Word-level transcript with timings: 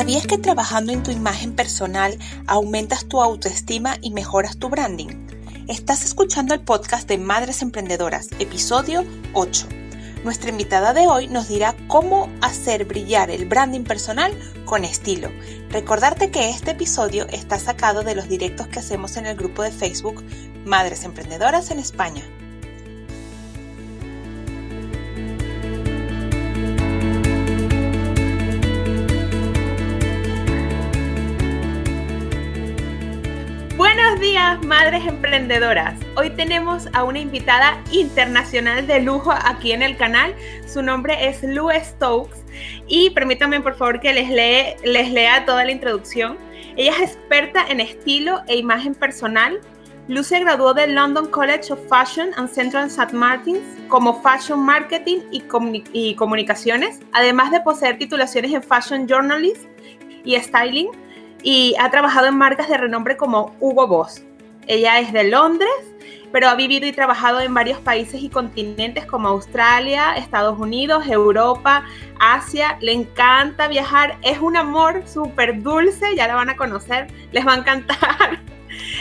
¿Sabías 0.00 0.26
que 0.26 0.38
trabajando 0.38 0.92
en 0.92 1.02
tu 1.02 1.10
imagen 1.10 1.54
personal 1.54 2.16
aumentas 2.46 3.04
tu 3.04 3.20
autoestima 3.20 3.98
y 4.00 4.12
mejoras 4.12 4.56
tu 4.56 4.70
branding? 4.70 5.26
Estás 5.68 6.06
escuchando 6.06 6.54
el 6.54 6.60
podcast 6.60 7.06
de 7.06 7.18
Madres 7.18 7.60
Emprendedoras, 7.60 8.30
episodio 8.38 9.04
8. 9.34 9.68
Nuestra 10.24 10.48
invitada 10.48 10.94
de 10.94 11.06
hoy 11.06 11.28
nos 11.28 11.48
dirá 11.48 11.76
cómo 11.86 12.30
hacer 12.40 12.86
brillar 12.86 13.30
el 13.30 13.44
branding 13.44 13.84
personal 13.84 14.32
con 14.64 14.86
estilo. 14.86 15.28
Recordarte 15.68 16.30
que 16.30 16.48
este 16.48 16.70
episodio 16.70 17.26
está 17.28 17.58
sacado 17.58 18.02
de 18.02 18.14
los 18.14 18.26
directos 18.26 18.68
que 18.68 18.78
hacemos 18.78 19.18
en 19.18 19.26
el 19.26 19.36
grupo 19.36 19.62
de 19.62 19.70
Facebook 19.70 20.24
Madres 20.64 21.04
Emprendedoras 21.04 21.70
en 21.70 21.78
España. 21.78 22.22
Días, 34.20 34.62
madres 34.66 35.06
emprendedoras. 35.06 35.98
Hoy 36.14 36.28
tenemos 36.28 36.88
a 36.92 37.04
una 37.04 37.20
invitada 37.20 37.82
internacional 37.90 38.86
de 38.86 39.00
lujo 39.00 39.32
aquí 39.32 39.72
en 39.72 39.80
el 39.80 39.96
canal. 39.96 40.34
Su 40.66 40.82
nombre 40.82 41.26
es 41.26 41.42
Lou 41.42 41.70
Stokes 41.82 42.44
y 42.86 43.08
permítanme 43.10 43.62
por 43.62 43.76
favor 43.76 43.98
que 43.98 44.12
les, 44.12 44.28
les 44.84 45.10
lea 45.10 45.46
toda 45.46 45.64
la 45.64 45.72
introducción. 45.72 46.36
Ella 46.76 46.92
es 46.96 47.14
experta 47.14 47.64
en 47.66 47.80
estilo 47.80 48.42
e 48.46 48.58
imagen 48.58 48.94
personal. 48.94 49.58
Lou 50.06 50.22
se 50.22 50.38
graduó 50.38 50.74
del 50.74 50.94
London 50.94 51.30
College 51.30 51.72
of 51.72 51.80
Fashion 51.88 52.28
and 52.36 52.50
Central 52.50 52.88
St. 52.88 53.14
Martins 53.14 53.62
como 53.88 54.20
Fashion 54.20 54.60
Marketing 54.60 55.20
y, 55.32 55.42
y 55.94 56.14
Comunicaciones, 56.16 57.00
además 57.12 57.52
de 57.52 57.62
poseer 57.62 57.96
titulaciones 57.96 58.52
en 58.52 58.62
Fashion 58.62 59.08
Journalism 59.08 59.66
y 60.24 60.38
Styling 60.38 60.90
y 61.42 61.74
ha 61.78 61.90
trabajado 61.90 62.26
en 62.26 62.36
marcas 62.36 62.68
de 62.68 62.76
renombre 62.76 63.16
como 63.16 63.54
Hugo 63.60 63.86
Boss. 63.86 64.22
Ella 64.66 64.98
es 65.00 65.12
de 65.12 65.24
Londres, 65.24 65.70
pero 66.32 66.48
ha 66.48 66.54
vivido 66.54 66.86
y 66.86 66.92
trabajado 66.92 67.40
en 67.40 67.52
varios 67.52 67.78
países 67.78 68.22
y 68.22 68.28
continentes 68.28 69.04
como 69.06 69.28
Australia, 69.28 70.14
Estados 70.14 70.58
Unidos, 70.58 71.06
Europa, 71.06 71.84
Asia. 72.18 72.78
Le 72.80 72.92
encanta 72.92 73.68
viajar, 73.68 74.18
es 74.22 74.38
un 74.38 74.56
amor 74.56 75.02
súper 75.06 75.62
dulce, 75.62 76.14
ya 76.14 76.28
la 76.28 76.34
van 76.34 76.50
a 76.50 76.56
conocer, 76.56 77.08
les 77.32 77.46
va 77.46 77.54
a 77.54 77.58
encantar. 77.58 78.40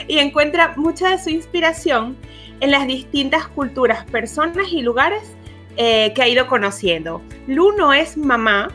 Y 0.07 0.17
encuentra 0.17 0.73
mucha 0.75 1.09
de 1.09 1.19
su 1.19 1.29
inspiración 1.29 2.17
en 2.59 2.71
las 2.71 2.87
distintas 2.87 3.47
culturas, 3.47 4.03
personas 4.05 4.67
y 4.71 4.81
lugares 4.81 5.35
eh, 5.77 6.11
que 6.13 6.23
ha 6.23 6.27
ido 6.27 6.47
conociendo. 6.47 7.21
Lu 7.47 7.71
no 7.73 7.93
es 7.93 8.17
mamá, 8.17 8.69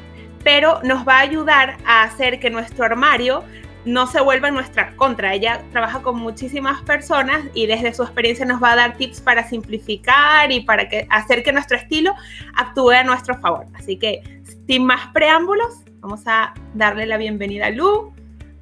pero 0.45 0.81
nos 0.83 1.07
va 1.09 1.17
a 1.17 1.21
ayudar 1.21 1.79
a 1.87 2.03
hacer 2.03 2.39
que 2.39 2.51
nuestro 2.51 2.85
armario 2.85 3.43
no 3.85 4.07
se 4.07 4.21
vuelva 4.21 4.49
en 4.49 4.55
nuestra 4.55 4.95
contra. 4.97 5.35
Ella 5.35 5.63
trabaja 5.73 6.03
con 6.03 6.17
muchísimas 6.17 6.81
personas 6.83 7.43
y 7.55 7.67
desde 7.67 7.93
su 7.95 8.03
experiencia 8.03 8.47
nos 8.47 8.63
va 8.63 8.73
a 8.73 8.77
dar 8.77 8.97
tips 8.97 9.21
para 9.21 9.47
simplificar 9.49 10.51
y 10.53 10.61
para 10.61 10.89
que, 10.89 11.07
hacer 11.11 11.43
que 11.43 11.53
nuestro 11.53 11.77
estilo 11.77 12.15
actúe 12.55 12.91
a 12.91 13.05
nuestro 13.05 13.39
favor. 13.41 13.67
Así 13.75 13.99
que, 13.99 14.23
sin 14.67 14.87
más 14.87 15.09
preámbulos, 15.13 15.83
vamos 16.01 16.23
a 16.27 16.55
darle 16.75 17.07
la 17.07 17.17
bienvenida 17.17 17.67
a 17.67 17.71
Lu. 17.71 18.15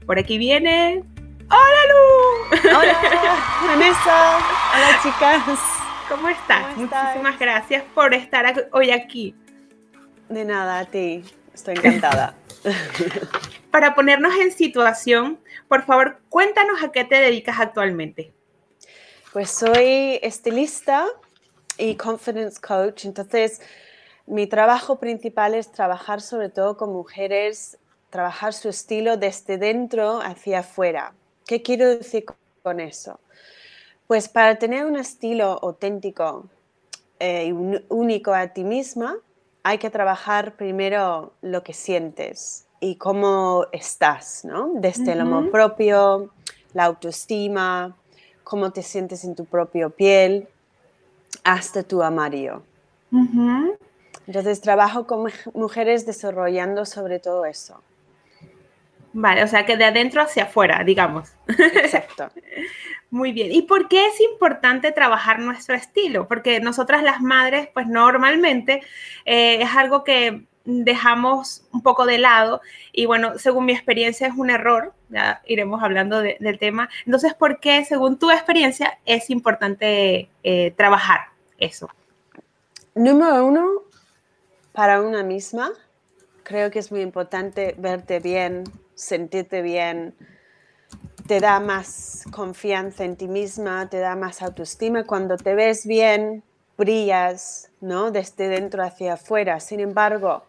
Por 0.07 0.19
aquí 0.19 0.39
viene. 0.39 1.05
¡Hola, 1.49 1.83
Lu! 1.91 2.79
¡Hola, 2.79 2.99
Vanessa! 3.67 4.39
¡Hola, 4.75 5.01
chicas! 5.03 5.59
¿Cómo 6.09 6.29
estás? 6.29 6.77
Muchísimas 6.77 7.39
gracias 7.39 7.85
por 7.95 8.13
estar 8.15 8.69
hoy 8.73 8.91
aquí. 8.91 9.35
De 10.29 10.45
nada, 10.45 10.81
a 10.81 10.85
ti. 10.87 11.23
Estoy 11.55 11.75
encantada. 11.75 12.35
Para 13.71 13.95
ponernos 13.95 14.35
en 14.37 14.53
situación, 14.53 15.39
por 15.69 15.85
favor, 15.85 16.19
cuéntanos 16.29 16.83
a 16.83 16.93
qué 16.93 17.05
te 17.05 17.17
dedicas 17.17 17.59
actualmente. 17.59 18.33
Pues 19.33 19.51
soy 19.51 20.19
estilista 20.23 21.07
y 21.79 21.97
confidence 21.97 22.61
coach. 22.61 23.07
Entonces, 23.07 23.61
mi 24.27 24.47
trabajo 24.47 24.99
principal 24.99 25.55
es 25.55 25.73
trabajar 25.73 26.21
sobre 26.21 26.49
todo 26.49 26.77
con 26.77 26.93
mujeres, 26.93 27.79
trabajar 28.11 28.53
su 28.53 28.69
estilo 28.69 29.17
desde 29.17 29.59
dentro 29.59 30.21
hacia 30.21 30.61
afuera. 30.61 31.15
¿Qué 31.47 31.63
quiero 31.63 31.89
decir 31.89 32.27
con 32.63 32.79
eso? 32.79 33.19
Pues 34.07 34.29
para 34.29 34.57
tener 34.57 34.85
un 34.85 34.97
estilo 34.97 35.59
auténtico 35.63 36.47
eh, 37.19 37.47
y 37.47 37.53
único 37.89 38.35
a 38.35 38.49
ti 38.49 38.65
misma, 38.65 39.17
hay 39.63 39.79
que 39.79 39.91
trabajar 39.91 40.55
primero 40.57 41.33
lo 41.41 41.63
que 41.63 41.73
sientes 41.73 42.67
y 42.81 42.97
cómo 42.97 43.67
estás, 43.73 44.45
¿no? 44.45 44.71
Desde 44.75 45.13
el 45.13 45.21
amor 45.21 45.51
propio, 45.51 46.31
la 46.75 46.85
autoestima, 46.85 47.97
cómo 48.43 48.73
te 48.73 48.83
sientes 48.83 49.25
en 49.25 49.37
tu 49.37 49.45
propia 49.45 49.89
piel, 49.89 50.49
hasta 51.45 51.83
tu 51.83 52.03
amario. 52.03 52.63
Entonces 54.27 54.61
trabajo 54.61 55.07
con 55.07 55.31
mujeres 55.55 56.07
desarrollando 56.07 56.85
sobre 56.85 57.19
todo 57.19 57.45
eso. 57.45 57.81
Vale, 59.13 59.43
o 59.43 59.49
sea 59.49 59.67
que 59.67 59.77
de 59.77 59.85
adentro 59.85 60.23
hacia 60.23 60.45
afuera, 60.45 60.83
digamos. 60.85 61.33
Exacto. 61.49 62.31
Muy 63.11 63.33
bien. 63.33 63.53
¿Y 63.53 63.63
por 63.63 63.89
qué 63.89 64.07
es 64.07 64.21
importante 64.23 64.91
trabajar 64.91 65.39
nuestro 65.39 65.75
estilo? 65.75 66.27
Porque 66.27 66.61
nosotras 66.61 67.03
las 67.03 67.21
madres, 67.21 67.69
pues 67.75 67.87
normalmente 67.87 68.83
eh, 69.27 69.61
es 69.61 69.77
algo 69.77 70.03
que 70.03 70.47
dejamos 70.65 71.65
un 71.73 71.83
poco 71.83 72.07
de 72.07 72.19
lado 72.19 72.61
y 72.93 73.07
bueno, 73.07 73.39
según 73.39 73.67
mi 73.67 73.73
experiencia 73.73 74.29
es 74.29 74.35
un 74.37 74.49
error, 74.49 74.95
ya 75.11 75.43
iremos 75.47 75.83
hablando 75.83 76.21
del 76.21 76.59
tema. 76.59 76.89
Entonces, 77.05 77.35
¿por 77.35 77.61
qué, 77.61 77.85
según 77.85 78.19
tu 78.19 78.31
experiencia, 78.31 78.99
es 79.05 79.29
importante 79.29 80.31
eh, 80.43 80.73
trabajar 80.77 81.27
eso? 81.59 81.91
Número 82.95 83.45
uno, 83.45 83.69
para 84.73 85.03
una 85.03 85.23
misma, 85.23 85.71
creo 86.45 86.71
que 86.71 86.79
es 86.79 86.91
muy 86.91 87.01
importante 87.01 87.75
verte 87.79 88.21
bien, 88.21 88.65
sentirte 88.95 89.63
bien, 89.63 90.15
te 91.27 91.41
da 91.41 91.61
más 91.61 92.25
confianza 92.31 93.05
en 93.05 93.17
ti 93.17 93.29
misma, 93.29 93.89
te 93.89 93.99
da 93.99 94.17
más 94.17 94.43
autoestima. 94.43 95.05
Cuando 95.05 95.37
te 95.37 95.55
ves 95.55 95.87
bien, 95.87 96.43
brillas, 96.77 97.71
¿no? 97.81 98.11
Desde 98.11 98.49
dentro 98.49 98.83
hacia 98.83 99.15
afuera. 99.15 99.61
Sin 99.61 99.81
embargo, 99.81 100.45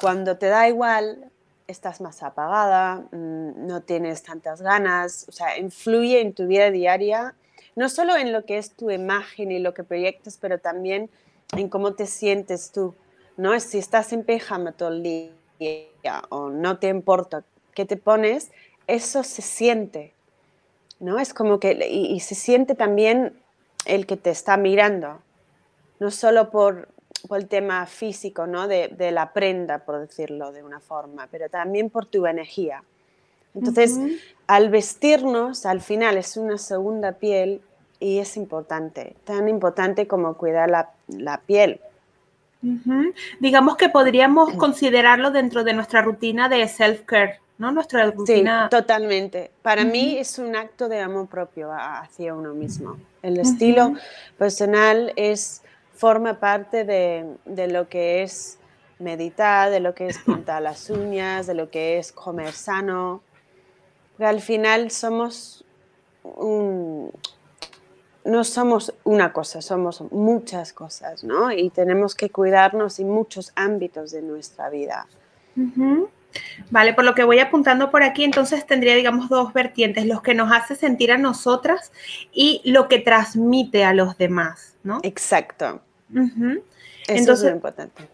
cuando 0.00 0.36
te 0.36 0.46
da 0.46 0.68
igual, 0.68 1.30
estás 1.66 2.00
más 2.00 2.22
apagada, 2.22 3.06
mm, 3.12 3.66
no 3.66 3.82
tienes 3.82 4.22
tantas 4.22 4.62
ganas, 4.62 5.26
o 5.28 5.32
sea, 5.32 5.58
influye 5.58 6.20
en 6.20 6.32
tu 6.32 6.46
vida 6.46 6.70
diaria, 6.70 7.34
no 7.76 7.88
solo 7.88 8.16
en 8.16 8.32
lo 8.32 8.44
que 8.44 8.58
es 8.58 8.72
tu 8.72 8.90
imagen 8.90 9.52
y 9.52 9.58
lo 9.58 9.74
que 9.74 9.84
proyectas, 9.84 10.38
pero 10.40 10.58
también 10.58 11.10
en 11.56 11.68
cómo 11.68 11.94
te 11.94 12.06
sientes 12.06 12.72
tú, 12.72 12.94
¿no? 13.36 13.58
Si 13.60 13.78
estás 13.78 14.12
en 14.12 14.24
pijama 14.24 14.72
todo 14.72 14.88
el 14.88 15.02
día 15.02 16.22
o 16.30 16.50
no 16.50 16.78
te 16.78 16.88
importa 16.88 17.44
qué 17.78 17.84
te 17.84 17.96
pones, 17.96 18.50
eso 18.88 19.22
se 19.22 19.40
siente, 19.40 20.12
¿no? 20.98 21.20
Es 21.20 21.32
como 21.32 21.60
que, 21.60 21.78
y, 21.88 22.18
se 22.18 22.34
siente 22.34 22.74
también 22.74 23.38
el 23.84 24.04
que 24.04 24.16
te 24.16 24.30
está 24.30 24.56
mirando, 24.56 25.20
no 26.00 26.10
solo 26.10 26.50
por, 26.50 26.88
el 27.30 27.46
tema 27.46 27.86
físico, 27.86 28.48
¿no? 28.48 28.66
De, 28.66 29.10
la 29.12 29.32
prenda, 29.32 29.78
por 29.84 30.00
decirlo 30.00 30.50
de 30.50 30.64
una 30.64 30.80
forma, 30.80 31.28
pero 31.30 31.48
también 31.48 31.88
por 31.88 32.04
tu 32.06 32.26
energía. 32.26 32.82
Entonces, 33.54 33.96
al 34.48 34.70
vestirnos, 34.70 35.64
al 35.64 35.80
final 35.80 36.16
es 36.16 36.36
una 36.36 36.58
segunda 36.58 37.12
piel 37.12 37.60
y 38.00 38.18
es 38.18 38.36
importante, 38.36 39.14
tan 39.24 39.48
importante 39.48 40.08
como 40.08 40.34
cuidar 40.34 40.68
la, 41.06 41.40
piel. 41.46 41.80
Digamos 43.38 43.76
que 43.76 43.88
podríamos 43.88 44.54
considerarlo 44.54 45.30
dentro 45.30 45.62
de 45.62 45.74
nuestra 45.74 46.02
rutina 46.02 46.48
de 46.48 46.64
self-care. 46.64 47.38
¿No? 47.58 47.72
Nuestra 47.72 48.10
rutina. 48.10 48.64
Sí, 48.64 48.70
totalmente. 48.70 49.50
Para 49.62 49.84
mí 49.84 50.16
es 50.16 50.38
un 50.38 50.56
acto 50.56 50.88
de 50.88 51.00
amor 51.00 51.26
propio 51.26 51.70
hacia 51.72 52.34
uno 52.34 52.54
mismo. 52.54 52.96
El 53.22 53.38
estilo 53.38 53.94
personal 54.38 55.12
es, 55.16 55.62
forma 55.92 56.38
parte 56.38 56.84
de, 56.84 57.68
lo 57.68 57.88
que 57.88 58.22
es 58.22 58.58
meditar, 58.98 59.70
de 59.70 59.80
lo 59.80 59.94
que 59.94 60.06
es 60.06 60.18
pintar 60.18 60.62
las 60.62 60.88
uñas, 60.88 61.46
de 61.46 61.54
lo 61.54 61.70
que 61.70 61.98
es 61.98 62.12
comer 62.12 62.52
sano. 62.52 63.22
al 64.18 64.40
final 64.40 64.90
somos 64.90 65.64
no 68.24 68.44
somos 68.44 68.94
una 69.04 69.32
cosa, 69.32 69.62
somos 69.62 70.02
muchas 70.12 70.74
cosas, 70.74 71.24
¿no? 71.24 71.50
Y 71.50 71.70
tenemos 71.70 72.14
que 72.14 72.28
cuidarnos 72.28 73.00
en 73.00 73.08
muchos 73.08 73.52
ámbitos 73.54 74.10
de 74.10 74.20
nuestra 74.20 74.68
vida. 74.68 75.06
Vale, 76.70 76.94
por 76.94 77.04
lo 77.04 77.14
que 77.14 77.24
voy 77.24 77.38
apuntando 77.38 77.90
por 77.90 78.02
aquí, 78.02 78.24
entonces 78.24 78.66
tendría, 78.66 78.94
digamos, 78.94 79.28
dos 79.28 79.52
vertientes, 79.52 80.06
los 80.06 80.22
que 80.22 80.34
nos 80.34 80.52
hace 80.52 80.74
sentir 80.74 81.12
a 81.12 81.18
nosotras 81.18 81.92
y 82.32 82.60
lo 82.64 82.88
que 82.88 82.98
transmite 82.98 83.84
a 83.84 83.94
los 83.94 84.18
demás, 84.18 84.76
¿no? 84.82 85.00
Exacto. 85.02 85.80
Eso 87.06 87.32
es 87.32 87.42
lo 87.42 87.50
importante. 87.50 88.08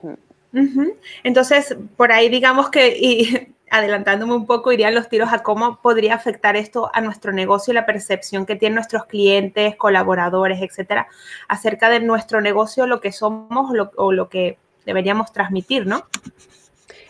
Entonces, 1.23 1.76
por 1.97 2.12
ahí 2.12 2.29
digamos 2.29 2.71
que 2.71 3.49
adelantándome 3.71 4.35
un 4.35 4.47
poco, 4.47 4.70
irían 4.70 4.94
los 4.94 5.09
tiros 5.09 5.32
a 5.32 5.43
cómo 5.43 5.81
podría 5.82 6.15
afectar 6.15 6.55
esto 6.55 6.91
a 6.94 7.00
nuestro 7.00 7.32
negocio 7.32 7.73
y 7.73 7.75
la 7.75 7.87
percepción 7.87 8.47
que 8.47 8.55
tienen 8.55 8.77
nuestros 8.77 9.06
clientes, 9.06 9.75
colaboradores, 9.75 10.62
etcétera, 10.62 11.09
acerca 11.49 11.88
de 11.88 11.99
nuestro 11.99 12.41
negocio, 12.41 12.87
lo 12.87 13.00
que 13.00 13.11
somos 13.11 13.73
o 13.97 14.12
lo 14.12 14.29
que 14.29 14.59
deberíamos 14.87 15.32
transmitir, 15.32 15.87
¿no? 15.87 16.06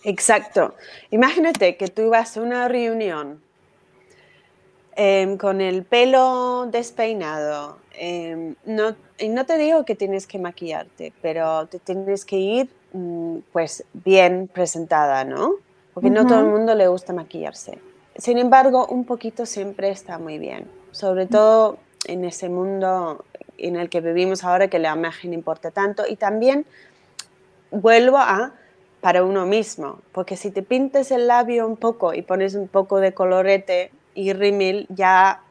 Exacto. 0.04 0.74
Imagínate 1.10 1.76
que 1.76 1.88
tú 1.88 2.10
vas 2.10 2.36
a 2.36 2.42
una 2.42 2.68
reunión 2.68 3.42
em, 4.96 5.36
con 5.38 5.60
el 5.60 5.82
pelo 5.84 6.66
despeinado. 6.70 7.78
Em, 7.94 8.54
no, 8.66 8.94
y 9.18 9.28
no 9.28 9.46
te 9.46 9.56
digo 9.56 9.84
que 9.84 9.94
tienes 9.94 10.26
que 10.26 10.38
maquillarte, 10.38 11.12
pero 11.22 11.66
te 11.66 11.78
tienes 11.78 12.24
que 12.24 12.36
ir 12.36 12.70
mm, 12.92 13.38
pues 13.52 13.84
bien 13.92 14.48
presentada, 14.52 15.24
¿no? 15.24 15.54
Porque 15.94 16.10
no 16.10 16.26
todo 16.26 16.40
el 16.40 16.46
mundo 16.46 16.74
le 16.74 16.88
gusta 16.88 17.12
maquillarse. 17.12 17.78
Sin 18.16 18.38
embargo, 18.38 18.86
un 18.86 19.04
poquito 19.04 19.46
siempre 19.46 19.90
está 19.90 20.18
muy 20.18 20.38
bien, 20.38 20.68
sobre 20.90 21.26
todo 21.26 21.78
en 22.06 22.24
ese 22.24 22.48
mundo 22.48 23.24
en 23.58 23.76
el 23.76 23.88
que 23.88 24.00
vivimos 24.00 24.44
ahora 24.44 24.68
que 24.68 24.78
la 24.78 24.94
imagen 24.94 25.32
importa 25.32 25.70
tanto 25.70 26.04
y 26.08 26.16
también 26.16 26.66
vuelvo 27.70 28.18
a 28.18 28.52
para 29.04 29.22
uno 29.22 29.44
mismo, 29.44 29.98
porque 30.12 30.34
si 30.34 30.50
te 30.50 30.62
pintes 30.62 31.10
el 31.10 31.26
labio 31.26 31.66
un 31.66 31.76
poco 31.76 32.14
y 32.14 32.22
pones 32.22 32.54
un 32.54 32.68
poco 32.68 33.00
de 33.00 33.12
colorete 33.12 33.90
y 34.14 34.32
rímel, 34.32 34.86
ya 34.88 35.42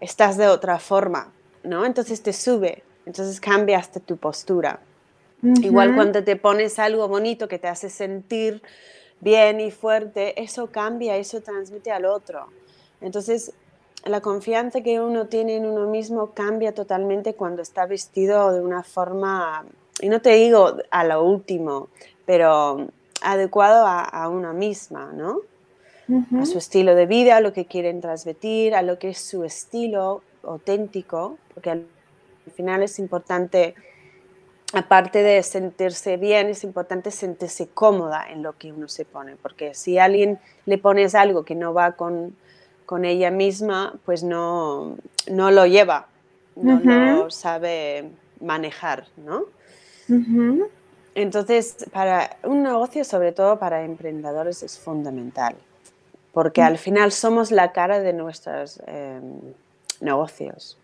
estás 0.00 0.38
de 0.38 0.48
otra 0.48 0.78
forma, 0.78 1.30
¿no? 1.62 1.84
Entonces 1.84 2.22
te 2.22 2.32
sube, 2.32 2.82
entonces 3.04 3.42
cambiaste 3.42 4.00
tu 4.00 4.16
postura. 4.16 4.80
Igual 5.42 5.94
cuando 5.96 6.24
te 6.24 6.36
pones 6.36 6.78
algo 6.78 7.06
bonito 7.08 7.46
que 7.46 7.58
te 7.58 7.68
hace 7.68 7.90
sentir 7.90 8.62
bien 9.20 9.60
y 9.60 9.70
fuerte, 9.70 10.40
eso 10.42 10.68
cambia, 10.68 11.18
eso 11.18 11.42
transmite 11.42 11.92
al 11.92 12.06
otro. 12.06 12.46
Entonces, 13.02 13.52
la 14.06 14.22
confianza 14.22 14.80
que 14.80 14.98
uno 14.98 15.26
tiene 15.26 15.56
en 15.56 15.66
uno 15.66 15.90
mismo 15.90 16.30
cambia 16.30 16.72
totalmente 16.72 17.34
cuando 17.34 17.60
está 17.60 17.84
vestido 17.84 18.50
de 18.50 18.62
una 18.62 18.82
forma, 18.82 19.66
y 20.00 20.08
no 20.08 20.22
te 20.22 20.30
digo 20.30 20.78
a 20.90 21.04
lo 21.04 21.22
último, 21.22 21.90
pero 22.28 22.88
adecuado 23.22 23.86
a, 23.86 24.28
una 24.28 24.52
misma, 24.52 25.14
¿no? 25.14 25.40
A 26.38 26.44
su 26.44 26.58
estilo 26.58 26.94
de 26.94 27.06
vida, 27.06 27.38
a 27.38 27.40
lo 27.40 27.54
que 27.54 27.64
quieren 27.64 28.02
transmitir, 28.02 28.74
a 28.74 28.82
lo 28.82 28.98
que 28.98 29.08
es 29.08 29.18
su 29.18 29.44
estilo 29.44 30.20
auténtico, 30.42 31.38
porque 31.54 31.70
al 31.70 31.86
final 32.54 32.82
es 32.82 32.98
importante, 32.98 33.74
aparte 34.74 35.22
de 35.22 35.42
sentirse 35.42 36.18
bien, 36.18 36.48
es 36.48 36.64
importante 36.64 37.10
sentirse 37.10 37.68
cómoda 37.68 38.26
en 38.28 38.42
lo 38.42 38.58
que 38.58 38.72
uno 38.74 38.88
se 38.88 39.06
pone, 39.06 39.36
porque 39.36 39.72
si 39.72 39.96
a 39.96 40.04
alguien 40.04 40.38
le 40.66 40.76
pones 40.76 41.14
algo 41.14 41.46
que 41.46 41.54
no 41.54 41.72
va 41.72 41.92
con, 41.92 42.36
con 42.84 43.06
ella 43.06 43.30
misma, 43.30 43.94
pues 44.04 44.22
no, 44.22 44.98
no 45.30 45.50
lo 45.50 45.64
lleva, 45.64 46.08
no 46.56 46.78
lo 46.78 47.30
sabe 47.30 48.10
manejar, 48.38 49.06
¿no? 49.16 49.46
Entonces, 51.18 51.76
para 51.92 52.36
un 52.44 52.62
negocio, 52.62 53.04
sobre 53.04 53.32
todo 53.32 53.58
para 53.58 53.82
emprendedores, 53.82 54.62
es 54.62 54.78
fundamental, 54.78 55.56
porque 56.32 56.62
al 56.62 56.78
final 56.78 57.10
somos 57.10 57.50
la 57.50 57.72
cara 57.72 57.98
de 57.98 58.12
nuestros 58.12 58.80
em, 58.86 59.40
negocios. 60.00 60.78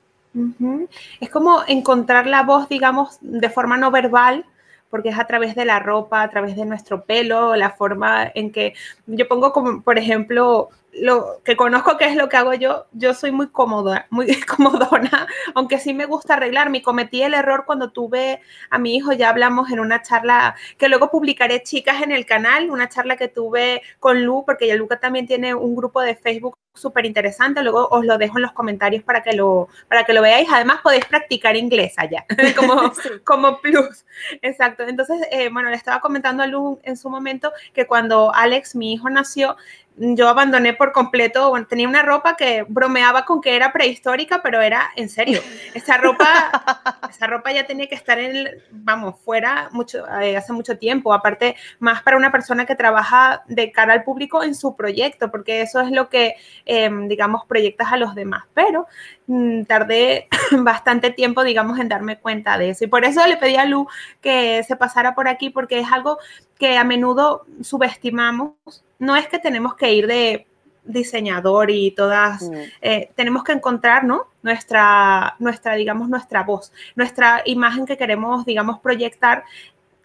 Es 1.21 1.31
como 1.31 1.61
encontrar 1.69 2.27
la 2.27 2.43
voz, 2.43 2.69
digamos, 2.69 3.19
de 3.21 3.49
forma 3.49 3.77
no 3.77 3.93
verbal, 3.93 4.45
porque 4.91 5.11
es 5.11 5.19
a 5.21 5.29
través 5.29 5.55
de 5.55 5.65
la 5.65 5.79
ropa, 5.79 6.23
a 6.23 6.31
través 6.31 6.57
de 6.57 6.65
nuestro 6.65 7.05
pelo, 7.05 7.55
la 7.55 7.71
forma 7.71 8.29
en 8.35 8.51
que 8.51 8.75
yo 9.07 9.29
pongo 9.29 9.53
como, 9.53 9.83
por 9.83 9.99
ejemplo, 9.99 10.71
lo 11.01 11.41
que 11.45 11.57
conozco 11.57 11.97
que 11.97 12.07
es 12.07 12.17
lo 12.17 12.29
que 12.29 12.37
hago 12.37 12.55
yo, 12.55 12.87
yo 12.93 13.15
soy 13.15 13.33
muy 13.33 13.49
cómoda, 13.49 14.07
muy 14.11 14.27
comodona, 14.57 15.27
aunque 15.55 15.79
sí 15.79 15.95
me 15.95 16.07
gusta 16.07 16.35
arreglarme. 16.35 16.83
Cometí 16.83 17.23
el 17.23 17.35
error 17.35 17.65
cuando 17.67 17.91
tuve 17.91 18.41
a 18.71 18.79
mi 18.79 18.97
hijo, 18.97 19.13
ya 19.13 19.29
hablamos 19.29 19.71
en 19.71 19.81
una 19.81 20.03
charla 20.03 20.55
que 20.79 20.89
luego 20.89 21.11
publicaré, 21.11 21.63
chicas, 21.63 22.03
en 22.03 22.13
el 22.13 22.27
canal, 22.27 22.71
una 22.71 22.89
charla 22.89 23.17
que 23.17 23.29
tuve 23.29 23.83
con 23.99 24.25
Lu, 24.25 24.45
porque 24.45 24.67
ya 24.67 24.77
Luca 24.77 25.01
también 25.01 25.27
tiene 25.27 25.55
un 25.55 25.75
grupo 25.75 26.01
de 26.01 26.15
Facebook 26.15 26.57
súper 26.75 27.07
interesante. 27.07 27.63
Luego 27.63 27.89
os 27.89 28.05
lo 28.05 28.19
dejo 28.19 28.39
en 28.39 28.43
los 28.43 28.53
comentarios 28.53 29.03
para 29.05 29.23
que 29.23 29.33
lo, 29.33 29.69
para 29.89 30.05
que 30.05 30.13
lo 30.13 30.23
veáis. 30.23 30.49
Además, 30.53 30.81
podéis 30.83 31.07
practicar 31.07 31.57
inglés 31.57 31.95
allá, 31.97 32.27
como, 32.57 32.93
como 33.25 33.61
plus. 33.61 34.05
Exacto. 34.43 34.83
Entonces, 34.83 35.27
eh, 35.31 35.49
bueno, 35.53 35.71
le 35.71 35.77
estaba 35.77 36.01
comentando 36.01 36.43
a 36.43 36.47
Lu 36.47 36.81
en 36.83 36.97
su 36.97 37.09
momento 37.09 37.53
que 37.73 37.87
cuando 37.87 38.35
Alex, 38.35 38.75
mi 38.75 38.93
hijo, 38.93 39.09
nació, 39.09 39.57
yo 39.97 40.29
abandoné 40.29 40.75
por 40.75 40.91
completo, 40.93 41.51
bueno, 41.51 41.67
tenía 41.67 41.89
una 41.89 42.03
ropa 42.03 42.37
que 42.37 42.65
bromeaba 42.69 43.25
con 43.25 43.41
que 43.41 43.55
era 43.55 43.73
prehistórica, 43.73 44.43
pero 44.43 44.61
era 44.61 44.91
en 44.97 45.09
serio. 45.09 45.41
Esa 45.73 45.99
ropa, 45.99 46.27
esa 47.11 47.29
ropa 47.29 47.53
ya 47.53 47.65
tenía 47.65 47.87
que 47.87 47.95
estar 47.95 48.19
en, 48.19 48.49
vamos, 48.71 49.15
fuera 49.25 49.69
mucho, 49.71 50.05
eh, 50.21 50.37
hace 50.37 50.53
mucho 50.53 50.79
tiempo. 50.79 51.13
Aparte, 51.13 51.55
más 51.79 52.03
para 52.03 52.17
una 52.17 52.33
persona 52.33 52.67
que 52.67 52.75
trabaja 52.75 53.45
de 53.47 53.71
cara 53.71 53.93
al 53.93 54.03
público 54.03 54.43
en 54.43 54.57
su 54.57 54.75
proyecto, 54.75 55.31
porque 55.31 55.63
eso 55.63 55.81
es 55.81 55.93
lo 55.93 56.09
que, 56.09 56.35
em, 56.65 57.07
digamos, 57.07 57.45
proyectas 57.47 57.93
a 57.93 57.97
los 57.97 58.17
demás. 58.17 58.43
Pero 58.53 58.89
mm, 59.29 59.63
tardé 59.65 60.27
bastante 60.51 61.11
tiempo, 61.11 61.45
digamos, 61.45 61.79
en 61.79 61.89
darme 61.89 62.19
cuenta 62.19 62.59
de 62.59 62.71
eso. 62.71 62.85
Y 62.85 62.89
por 62.89 63.05
eso 63.05 63.25
le 63.29 63.37
pedí 63.37 63.57
a 63.57 63.65
Lu 63.65 63.87
que 64.21 64.65
se 64.65 64.75
pasara 64.75 65.15
por 65.15 65.29
aquí, 65.29 65.51
porque 65.51 65.79
es 65.79 65.93
algo 65.93 66.19
que 66.59 66.77
a 66.77 66.85
menudo 66.85 67.47
subestimamos 67.63 68.55
no 68.99 69.17
es 69.17 69.29
que 69.29 69.39
tenemos 69.39 69.75
que 69.75 69.93
ir 69.93 70.07
de 70.07 70.47
diseñador 70.85 71.71
y 71.71 71.91
todas, 71.93 72.43
mm. 72.43 72.55
eh, 72.83 73.11
tenemos 73.15 73.43
que 73.43 73.53
encontrar, 73.53 74.05
¿no? 74.05 74.27
Nuestra, 74.43 75.35
nuestra, 75.39 75.75
digamos, 75.75 76.09
nuestra 76.09 76.43
voz, 76.43 76.73
nuestra 76.95 77.43
imagen 77.47 77.87
que 77.87 77.97
queremos, 77.97 78.45
digamos, 78.45 78.81
proyectar 78.81 79.45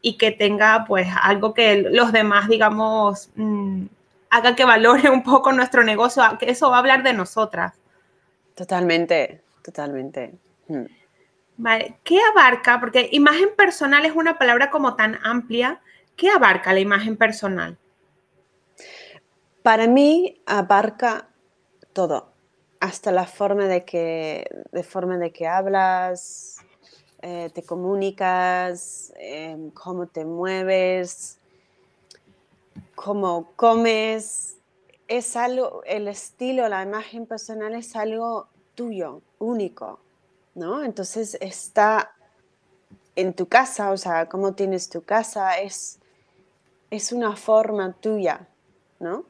y 0.02 0.18
que 0.18 0.32
tenga, 0.32 0.86
pues, 0.88 1.08
algo 1.22 1.54
que 1.54 1.88
los 1.92 2.12
demás, 2.12 2.48
digamos, 2.48 3.30
mm, 3.36 3.86
haga 4.30 4.56
que 4.56 4.66
valore 4.66 5.10
un 5.10 5.24
poco 5.24 5.52
nuestro 5.52 5.84
negocio, 5.84 6.24
que 6.40 6.50
eso 6.50 6.70
va 6.70 6.78
a 6.78 6.80
hablar 6.80 7.04
de 7.04 7.14
nosotras. 7.14 7.74
Totalmente, 8.56 9.42
totalmente. 9.64 10.34
Mm. 10.68 10.86
Vale, 11.58 11.98
¿qué 12.06 12.20
abarca? 12.32 12.80
Porque 12.80 13.10
imagen 13.12 13.50
personal 13.58 14.06
es 14.06 14.16
una 14.16 14.38
palabra 14.38 14.70
como 14.70 14.96
tan 14.96 15.20
amplia. 15.24 15.82
¿Qué 16.20 16.30
abarca 16.30 16.74
la 16.74 16.82
imagen 16.82 17.16
personal? 17.16 17.78
Para 19.64 19.88
mí 19.88 20.42
abarca 20.46 21.30
todo, 21.94 22.34
hasta 22.82 23.14
la 23.14 23.26
forma 23.26 23.68
de 23.68 23.86
que, 23.86 24.46
de 24.74 24.84
forma 24.84 25.18
de 25.18 25.32
que 25.32 25.48
hablas, 25.48 26.58
eh, 27.22 27.50
te 27.54 27.64
comunicas, 27.64 29.14
em, 29.16 29.72
cómo 29.72 30.08
te 30.08 30.26
mueves, 30.26 31.38
cómo 32.96 33.54
comes. 33.56 34.58
Es 35.08 35.38
algo, 35.38 35.84
el 35.86 36.10
estilo, 36.10 36.68
la 36.68 36.84
imagen 36.84 37.28
personal 37.28 37.74
es 37.76 37.96
algo 37.96 38.50
tuyo, 38.76 39.22
único, 39.38 40.02
¿no? 40.54 40.84
Entonces 40.84 41.38
está 41.40 42.14
en 43.16 43.34
tu 43.34 43.48
casa, 43.48 43.92
o 43.92 43.96
sea, 43.96 44.28
cómo 44.28 44.54
tienes 44.54 44.90
tu 44.90 45.02
casa, 45.02 45.58
es, 45.60 46.00
es 46.92 47.12
una 47.12 47.36
forma 47.36 47.94
tuya, 47.94 48.48
¿no? 49.00 49.26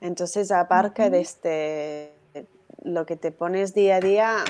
Entonces 0.00 0.50
abarca 0.50 1.10
desde 1.10 2.12
lo 2.82 3.04
que 3.04 3.16
te 3.16 3.32
pones 3.32 3.74
día 3.74 3.96
a 3.96 4.00
día 4.00 4.44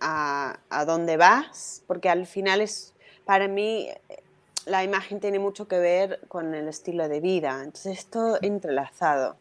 a, 0.00 0.58
a 0.68 0.84
dónde 0.84 1.16
vas, 1.16 1.82
porque 1.86 2.08
al 2.08 2.26
final 2.26 2.60
es, 2.60 2.94
para 3.24 3.48
mí, 3.48 3.88
la 4.66 4.84
imagen 4.84 5.20
tiene 5.20 5.38
mucho 5.38 5.68
que 5.68 5.78
ver 5.78 6.20
con 6.28 6.54
el 6.54 6.68
estilo 6.68 7.08
de 7.08 7.20
vida. 7.20 7.62
Entonces 7.62 7.98
es 7.98 8.06
todo 8.06 8.38
entrelazado. 8.42 9.36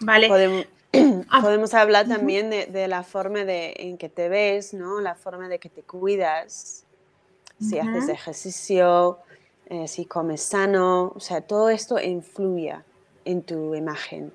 Vale. 0.00 0.66
Ah. 1.28 1.42
Podemos, 1.42 1.74
hablar 1.74 2.08
también 2.08 2.48
de, 2.48 2.88
la 2.88 3.02
forma 3.02 3.44
de, 3.44 3.74
en 3.76 3.98
que 3.98 4.08
te 4.08 4.30
ves, 4.30 4.72
¿no? 4.72 5.00
La 5.00 5.14
forma 5.14 5.46
de 5.46 5.58
que 5.58 5.68
te 5.68 5.82
cuidas, 5.82 6.86
si 7.60 7.78
haces 7.78 8.08
ejercicio, 8.08 9.18
eh, 9.66 9.88
si 9.88 10.04
comes 10.04 10.42
sano, 10.42 11.12
o 11.14 11.20
sea, 11.20 11.40
todo 11.40 11.70
esto 11.70 12.00
influye 12.00 12.76
en 13.24 13.42
tu 13.42 13.74
imagen. 13.74 14.32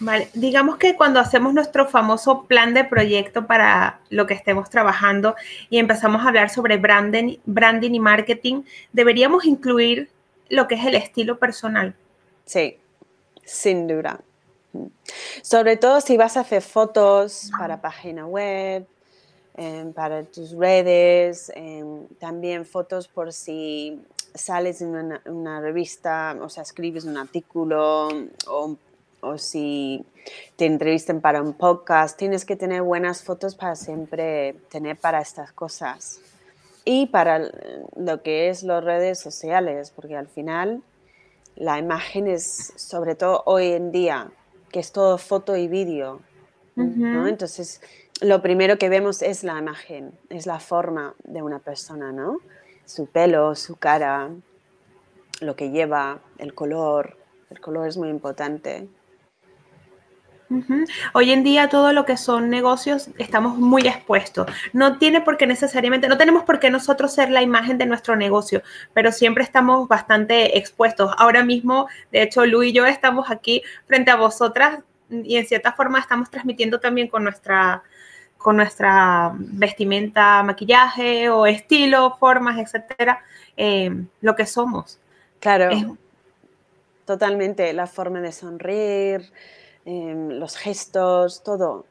Vale, 0.00 0.28
digamos 0.32 0.76
que 0.78 0.96
cuando 0.96 1.20
hacemos 1.20 1.52
nuestro 1.52 1.86
famoso 1.86 2.44
plan 2.44 2.72
de 2.72 2.84
proyecto 2.84 3.46
para 3.46 4.00
lo 4.08 4.26
que 4.26 4.34
estemos 4.34 4.70
trabajando 4.70 5.34
y 5.68 5.78
empezamos 5.78 6.24
a 6.24 6.28
hablar 6.28 6.48
sobre 6.48 6.78
branding, 6.78 7.36
branding 7.44 7.92
y 7.92 8.00
marketing, 8.00 8.62
deberíamos 8.92 9.44
incluir 9.44 10.10
lo 10.48 10.68
que 10.68 10.76
es 10.76 10.86
el 10.86 10.94
estilo 10.94 11.38
personal. 11.38 11.94
Sí, 12.46 12.78
sin 13.44 13.86
duda. 13.86 14.20
Sobre 15.42 15.76
todo 15.76 16.00
si 16.00 16.16
vas 16.16 16.36
a 16.36 16.40
hacer 16.40 16.62
fotos 16.62 17.50
para 17.58 17.80
página 17.80 18.26
web, 18.26 18.86
para 19.94 20.24
tus 20.24 20.52
redes, 20.52 21.52
también 22.18 22.64
fotos 22.66 23.06
por 23.06 23.32
si 23.32 24.02
sales 24.34 24.82
en 24.82 25.20
una, 25.26 25.60
revista, 25.60 26.36
o 26.40 26.48
sea, 26.48 26.64
escribes 26.64 27.04
un 27.04 27.16
artículo 27.16 28.08
o, 28.48 28.76
o, 29.20 29.38
si 29.38 30.04
te 30.56 30.66
entrevistan 30.66 31.20
para 31.20 31.40
un 31.40 31.52
podcast, 31.52 32.18
tienes 32.18 32.44
que 32.44 32.56
tener 32.56 32.82
buenas 32.82 33.22
fotos 33.22 33.54
para 33.54 33.76
siempre 33.76 34.56
tener 34.70 34.96
para 34.96 35.20
estas 35.20 35.52
cosas. 35.52 36.20
Y 36.84 37.06
para 37.06 37.50
lo 37.96 38.22
que 38.22 38.50
es 38.50 38.62
las 38.62 38.84
redes 38.84 39.18
sociales, 39.18 39.92
porque 39.94 40.16
al 40.16 40.26
final 40.26 40.82
la 41.56 41.78
imagen 41.78 42.26
es, 42.26 42.72
sobre 42.76 43.14
todo 43.14 43.42
hoy 43.46 43.72
en 43.72 43.92
día, 43.92 44.30
que 44.70 44.80
es 44.80 44.92
todo 44.92 45.16
foto 45.16 45.56
y 45.56 45.68
vídeo, 45.68 46.20
¿no? 46.74 47.28
Entonces, 47.28 47.80
lo 48.20 48.42
primero 48.42 48.78
que 48.78 48.88
vemos 48.88 49.22
es 49.22 49.44
la 49.44 49.58
imagen, 49.58 50.12
es 50.30 50.46
la 50.46 50.60
forma 50.60 51.14
de 51.24 51.42
una 51.42 51.58
persona, 51.58 52.12
¿no? 52.12 52.38
Su 52.84 53.06
pelo, 53.06 53.54
su 53.54 53.76
cara, 53.76 54.30
lo 55.40 55.56
que 55.56 55.70
lleva, 55.70 56.20
el 56.38 56.54
color. 56.54 57.16
El 57.50 57.60
color 57.60 57.88
es 57.88 57.96
muy 57.96 58.08
importante. 58.08 58.88
Hoy 61.14 61.32
en 61.32 61.42
día 61.42 61.68
todo 61.68 61.92
lo 61.92 62.04
que 62.04 62.16
son 62.16 62.50
negocios 62.50 63.08
estamos 63.18 63.56
muy 63.56 63.88
expuestos. 63.88 64.46
No 64.72 64.98
tiene 64.98 65.20
por 65.20 65.36
qué 65.36 65.46
necesariamente, 65.46 66.08
no 66.08 66.18
tenemos 66.18 66.44
por 66.44 66.60
qué 66.60 66.70
nosotros 66.70 67.12
ser 67.12 67.30
la 67.30 67.42
imagen 67.42 67.78
de 67.78 67.86
nuestro 67.86 68.14
negocio, 68.14 68.62
pero 68.92 69.10
siempre 69.10 69.42
estamos 69.42 69.88
bastante 69.88 70.58
expuestos. 70.58 71.12
Ahora 71.18 71.44
mismo, 71.44 71.88
de 72.12 72.22
hecho, 72.22 72.46
Lu 72.46 72.62
y 72.62 72.72
yo 72.72 72.86
estamos 72.86 73.30
aquí 73.30 73.62
frente 73.86 74.10
a 74.10 74.16
vosotras 74.16 74.80
y 75.10 75.36
en 75.36 75.46
cierta 75.46 75.72
forma 75.72 75.98
estamos 75.98 76.30
transmitiendo 76.30 76.78
también 76.78 77.08
con 77.08 77.24
nuestra 77.24 77.82
con 78.44 78.58
nuestra 78.58 79.32
vestimenta, 79.38 80.42
maquillaje 80.42 81.30
o 81.30 81.46
estilo, 81.46 82.18
formas, 82.20 82.58
etcétera, 82.58 83.24
eh, 83.56 83.90
lo 84.20 84.36
que 84.36 84.44
somos. 84.44 84.98
Claro, 85.40 85.96
totalmente. 87.06 87.72
La 87.72 87.86
forma 87.86 88.20
de 88.20 88.32
sonreír, 88.32 89.32
em, 89.86 90.28
los 90.28 90.58
gestos, 90.58 91.42
todo. 91.42 91.86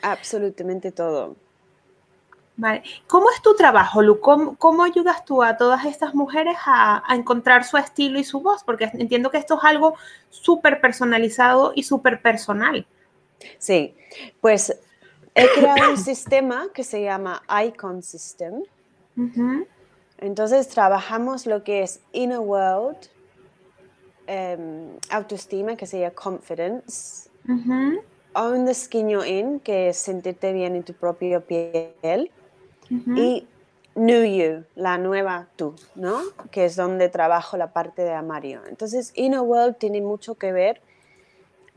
Absolutamente 0.00 0.90
todo. 0.90 1.36
Vale. 2.56 2.82
¿Cómo 3.06 3.30
es 3.30 3.42
tu 3.42 3.54
trabajo, 3.54 4.00
Lu? 4.00 4.20
¿Cómo, 4.20 4.84
ayudas 4.84 5.26
tú 5.26 5.42
a 5.42 5.58
todas 5.58 5.84
estas 5.84 6.14
mujeres 6.14 6.56
a, 6.64 7.02
a, 7.06 7.14
encontrar 7.14 7.64
su 7.64 7.76
estilo 7.76 8.18
y 8.18 8.24
su 8.24 8.40
voz? 8.40 8.64
Porque 8.64 8.90
entiendo 8.94 9.30
que 9.30 9.36
esto 9.36 9.58
es 9.58 9.64
algo 9.64 9.96
súper 10.30 10.80
personalizado 10.80 11.72
y 11.74 11.82
súper 11.82 12.22
personal. 12.22 12.86
Sí, 13.58 13.94
pues 14.40 14.74
he 15.40 15.48
creado 15.58 15.90
un 15.90 15.96
sistema 15.96 16.68
que 16.74 16.84
se 16.84 17.02
llama 17.02 17.42
Icon 17.66 18.02
System. 18.02 18.62
Entonces 20.18 20.68
trabajamos 20.68 21.46
lo 21.46 21.64
que 21.64 21.82
es 21.82 22.00
Inner 22.12 22.38
World, 22.38 22.98
em, 24.26 24.90
autoestima, 25.10 25.76
que 25.76 25.86
sería 25.86 26.10
Confidence, 26.12 27.28
Own 28.34 28.64
the 28.66 28.74
Skin 28.74 29.08
You're 29.08 29.28
In, 29.28 29.60
que 29.60 29.88
es 29.88 29.96
sentirte 29.96 30.52
bien 30.52 30.76
en 30.76 30.84
tu 30.84 30.92
propia 30.92 31.40
piel, 31.40 32.30
y 32.90 33.46
New 33.94 34.24
You, 34.24 34.64
la 34.76 34.98
nueva 34.98 35.48
tú, 35.56 35.74
¿no? 35.94 36.20
Que 36.50 36.64
es 36.64 36.76
donde 36.76 37.08
trabajo 37.08 37.56
la 37.56 37.72
parte 37.72 38.02
de 38.02 38.12
Amario. 38.12 38.62
Entonces, 38.68 39.12
Inner 39.14 39.40
World 39.40 39.76
tiene 39.78 40.00
mucho 40.00 40.36
que 40.36 40.52
ver 40.52 40.80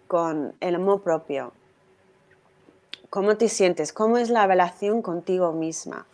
con 0.08 0.54
el 0.60 0.76
amor 0.76 1.02
propio, 1.02 1.54
¿Cómo 3.14 3.38
te 3.38 3.48
sientes? 3.48 3.94
¿Cómo 3.94 4.18
es 4.18 4.32
la 4.32 4.48
relación 4.48 5.04
contigo 5.04 5.52
misma? 5.54 6.08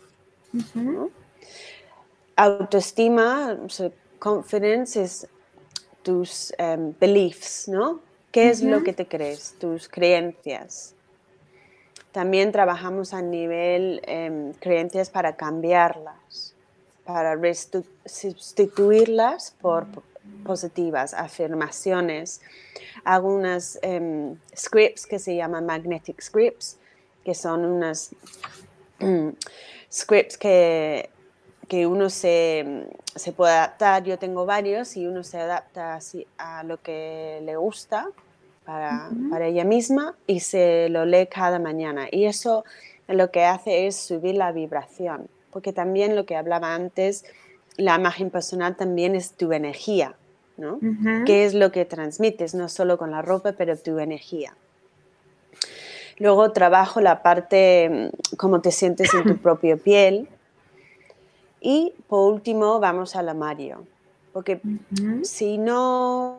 Autoestima, 2.36 3.56
confidence 4.18 5.02
es 5.02 5.26
tus 6.02 6.52
em, 6.58 6.92
beliefs, 7.00 7.68
¿no? 7.68 8.00
¿Qué 8.30 8.50
es 8.50 8.62
lo 8.62 8.84
que 8.84 8.92
te 8.92 9.06
crees? 9.06 9.54
Tus 9.58 9.88
creencias. 9.88 10.94
También 12.12 12.52
trabajamos 12.52 13.14
a 13.14 13.22
nivel 13.22 14.02
eh, 14.06 14.52
creencias 14.60 15.08
para 15.08 15.36
cambiarlas, 15.36 16.54
para 17.06 17.34
sustituirlas 18.04 19.56
por 19.62 19.86
positivas, 20.44 21.14
afirmaciones, 21.14 22.42
algunas 23.04 23.78
em, 23.80 24.36
scripts 24.54 25.06
que 25.06 25.18
se 25.18 25.34
llaman 25.34 25.64
magnetic 25.64 26.20
scripts, 26.20 26.76
que 27.24 27.34
son 27.34 27.64
unas 27.64 28.10
mm, 28.98 29.28
scripts 29.90 30.38
que, 30.38 31.10
que 31.68 31.86
uno 31.86 32.10
se, 32.10 32.86
se, 33.14 33.32
puede 33.32 33.52
adaptar. 33.52 34.04
Yo 34.04 34.18
tengo 34.18 34.46
varios 34.46 34.96
y 34.96 35.06
uno 35.06 35.22
se 35.22 35.38
adapta 35.38 35.94
así 35.94 36.26
a 36.38 36.62
lo 36.64 36.80
que 36.82 37.40
le 37.44 37.56
gusta 37.56 38.08
para, 38.64 39.10
para, 39.30 39.46
ella 39.46 39.64
misma 39.64 40.14
y 40.26 40.40
se 40.40 40.88
lo 40.88 41.04
lee 41.04 41.26
cada 41.26 41.58
mañana. 41.58 42.08
Y 42.10 42.24
eso 42.24 42.64
lo 43.08 43.30
que 43.30 43.44
hace 43.44 43.86
es 43.86 43.96
subir 43.96 44.36
la 44.36 44.52
vibración, 44.52 45.28
porque 45.50 45.72
también 45.72 46.16
lo 46.16 46.26
que 46.26 46.36
hablaba 46.36 46.74
antes, 46.74 47.24
la 47.76 47.96
imagen 47.96 48.30
personal 48.30 48.76
también 48.76 49.14
es 49.14 49.32
tu 49.32 49.52
energía, 49.52 50.14
¿no? 50.56 50.78
¿Qué 51.24 51.44
es 51.44 51.54
lo 51.54 51.72
que 51.72 51.84
transmites? 51.84 52.54
No 52.54 52.68
solo 52.68 52.98
con 52.98 53.10
la 53.10 53.22
ropa, 53.22 53.52
pero 53.52 53.76
tu 53.76 53.98
energía. 53.98 54.54
Luego 56.20 56.52
trabajo 56.52 57.00
la 57.00 57.22
parte, 57.22 57.88
mm, 57.90 58.36
cómo 58.36 58.60
te 58.60 58.70
sientes 58.70 59.12
en 59.14 59.24
tu 59.24 59.36
propia 59.42 59.76
piel. 59.76 60.28
Y 61.60 61.94
por 62.06 62.32
último 62.32 62.78
vamos 62.78 63.16
al 63.16 63.28
armario. 63.28 63.84
Porque 64.32 64.60
si 65.22 65.58
no 65.58 66.38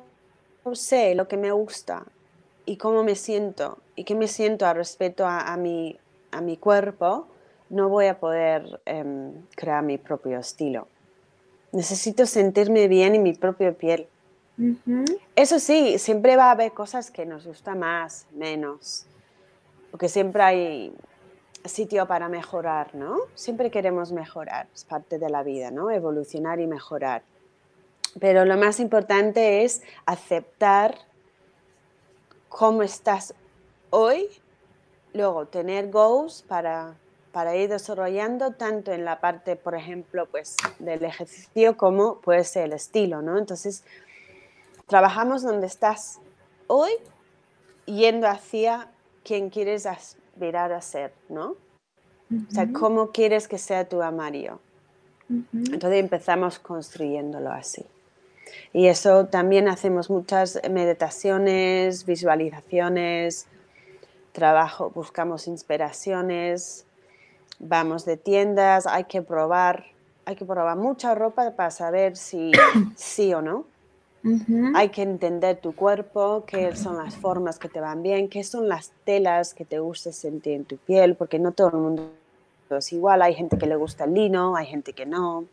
sé 0.73 1.13
lo 1.15 1.27
que 1.27 1.35
me 1.35 1.51
gusta 1.51 2.05
y 2.65 2.77
cómo 2.77 3.03
me 3.03 3.15
siento 3.15 3.79
y 3.95 4.05
qué 4.05 4.15
me 4.15 4.27
siento 4.27 4.65
al 4.65 4.77
respecto 4.77 5.25
a, 5.27 5.57
mi, 5.57 5.99
a 6.31 6.41
mi 6.41 6.57
cuerpo, 6.57 7.27
no 7.69 7.89
voy 7.89 8.05
a 8.05 8.19
poder 8.19 8.79
em, 8.85 9.33
crear 9.55 9.83
mi 9.83 9.97
propio 9.97 10.39
estilo. 10.39 10.87
Necesito 11.73 12.25
sentirme 12.25 12.87
bien 12.87 13.15
en 13.15 13.23
mi 13.23 13.33
propia 13.33 13.73
piel. 13.73 14.07
Eso 15.35 15.59
sí, 15.59 15.97
siempre 15.97 16.37
va 16.37 16.45
a 16.45 16.51
haber 16.51 16.71
cosas 16.71 17.11
que 17.11 17.25
nos 17.25 17.45
gustan 17.45 17.79
más, 17.79 18.25
menos 18.31 19.07
porque 19.91 20.09
siempre 20.09 20.41
hay 20.41 20.95
sitio 21.65 22.07
para 22.07 22.29
mejorar, 22.29 22.95
¿no? 22.95 23.17
Siempre 23.35 23.69
queremos 23.69 24.11
mejorar, 24.11 24.67
es 24.73 24.83
parte 24.83 25.19
de 25.19 25.29
la 25.29 25.43
vida, 25.43 25.69
¿no? 25.69 25.91
Evolucionar 25.91 26.59
y 26.59 26.67
mejorar. 26.67 27.23
Pero 28.19 28.45
lo 28.45 28.57
más 28.57 28.79
importante 28.79 29.63
es 29.63 29.83
aceptar 30.05 30.95
cómo 32.49 32.83
estás 32.83 33.33
hoy, 33.89 34.27
luego 35.13 35.45
tener 35.45 35.89
goals 35.89 36.41
para, 36.41 36.95
para 37.31 37.55
ir 37.55 37.69
desarrollando 37.69 38.51
tanto 38.51 38.91
en 38.91 39.05
la 39.05 39.19
parte, 39.19 39.55
por 39.55 39.75
ejemplo, 39.75 40.25
pues 40.25 40.57
del 40.79 41.03
ejercicio 41.03 41.77
como 41.77 42.17
puede 42.19 42.43
ser 42.43 42.65
el 42.65 42.73
estilo, 42.73 43.21
¿no? 43.21 43.37
Entonces, 43.37 43.83
trabajamos 44.87 45.43
donde 45.43 45.67
estás 45.67 46.19
hoy 46.67 46.91
yendo 47.85 48.27
hacia 48.27 48.89
quién 49.23 49.49
quieres 49.49 49.85
aspirar 49.85 50.71
a 50.71 50.81
ser, 50.81 51.13
¿no? 51.29 51.55
O 52.31 52.51
sea, 52.51 52.71
cómo 52.71 53.11
quieres 53.11 53.47
que 53.47 53.57
sea 53.57 53.87
tu 53.87 54.01
amario. 54.01 54.59
Entonces 55.29 55.99
empezamos 55.99 56.59
construyéndolo 56.59 57.51
así. 57.51 57.85
Y 58.73 58.87
eso 58.87 59.25
también 59.25 59.67
hacemos 59.67 60.09
muchas 60.09 60.59
meditaciones, 60.69 62.05
visualizaciones, 62.05 63.47
trabajo, 64.31 64.91
buscamos 64.93 65.47
inspiraciones, 65.47 66.85
vamos 67.59 68.05
de 68.05 68.17
tiendas, 68.17 68.87
hay 68.87 69.05
que 69.05 69.21
probar, 69.21 69.85
hay 70.25 70.35
que 70.35 70.45
probar 70.45 70.77
mucha 70.77 71.15
ropa 71.15 71.51
para 71.51 71.71
saber 71.71 72.17
si 72.17 72.51
sí 72.95 73.33
o 73.33 73.41
no. 73.41 73.65
Hay 74.75 74.89
que 74.89 75.01
entender 75.01 75.57
tu 75.57 75.73
cuerpo, 75.73 76.43
qué 76.45 76.75
son 76.75 76.97
las 76.97 77.15
formas 77.15 77.57
que 77.57 77.69
te 77.69 77.79
van 77.79 78.03
bien, 78.03 78.29
qué 78.29 78.43
son 78.43 78.67
las 78.67 78.91
telas 79.03 79.53
que 79.53 79.65
te 79.65 79.79
gusta 79.79 80.11
sentir 80.11 80.53
en 80.53 80.65
tu 80.65 80.77
piel, 80.77 81.15
porque 81.15 81.39
no 81.39 81.51
todo 81.51 81.69
el 81.69 81.77
mundo 81.77 82.11
es 82.69 82.93
igual. 82.93 83.21
Hay 83.21 83.33
gente 83.33 83.57
que 83.57 83.65
le 83.65 83.75
gusta 83.75 84.03
el 84.03 84.13
lino, 84.13 84.55
hay 84.55 84.67
gente 84.67 84.93
que 84.93 85.05
no. 85.05 85.45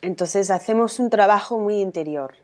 Entonces 0.00 0.50
hacemos 0.50 0.98
un 0.98 1.10
trabajo 1.10 1.58
muy 1.58 1.80
interior. 1.80 2.34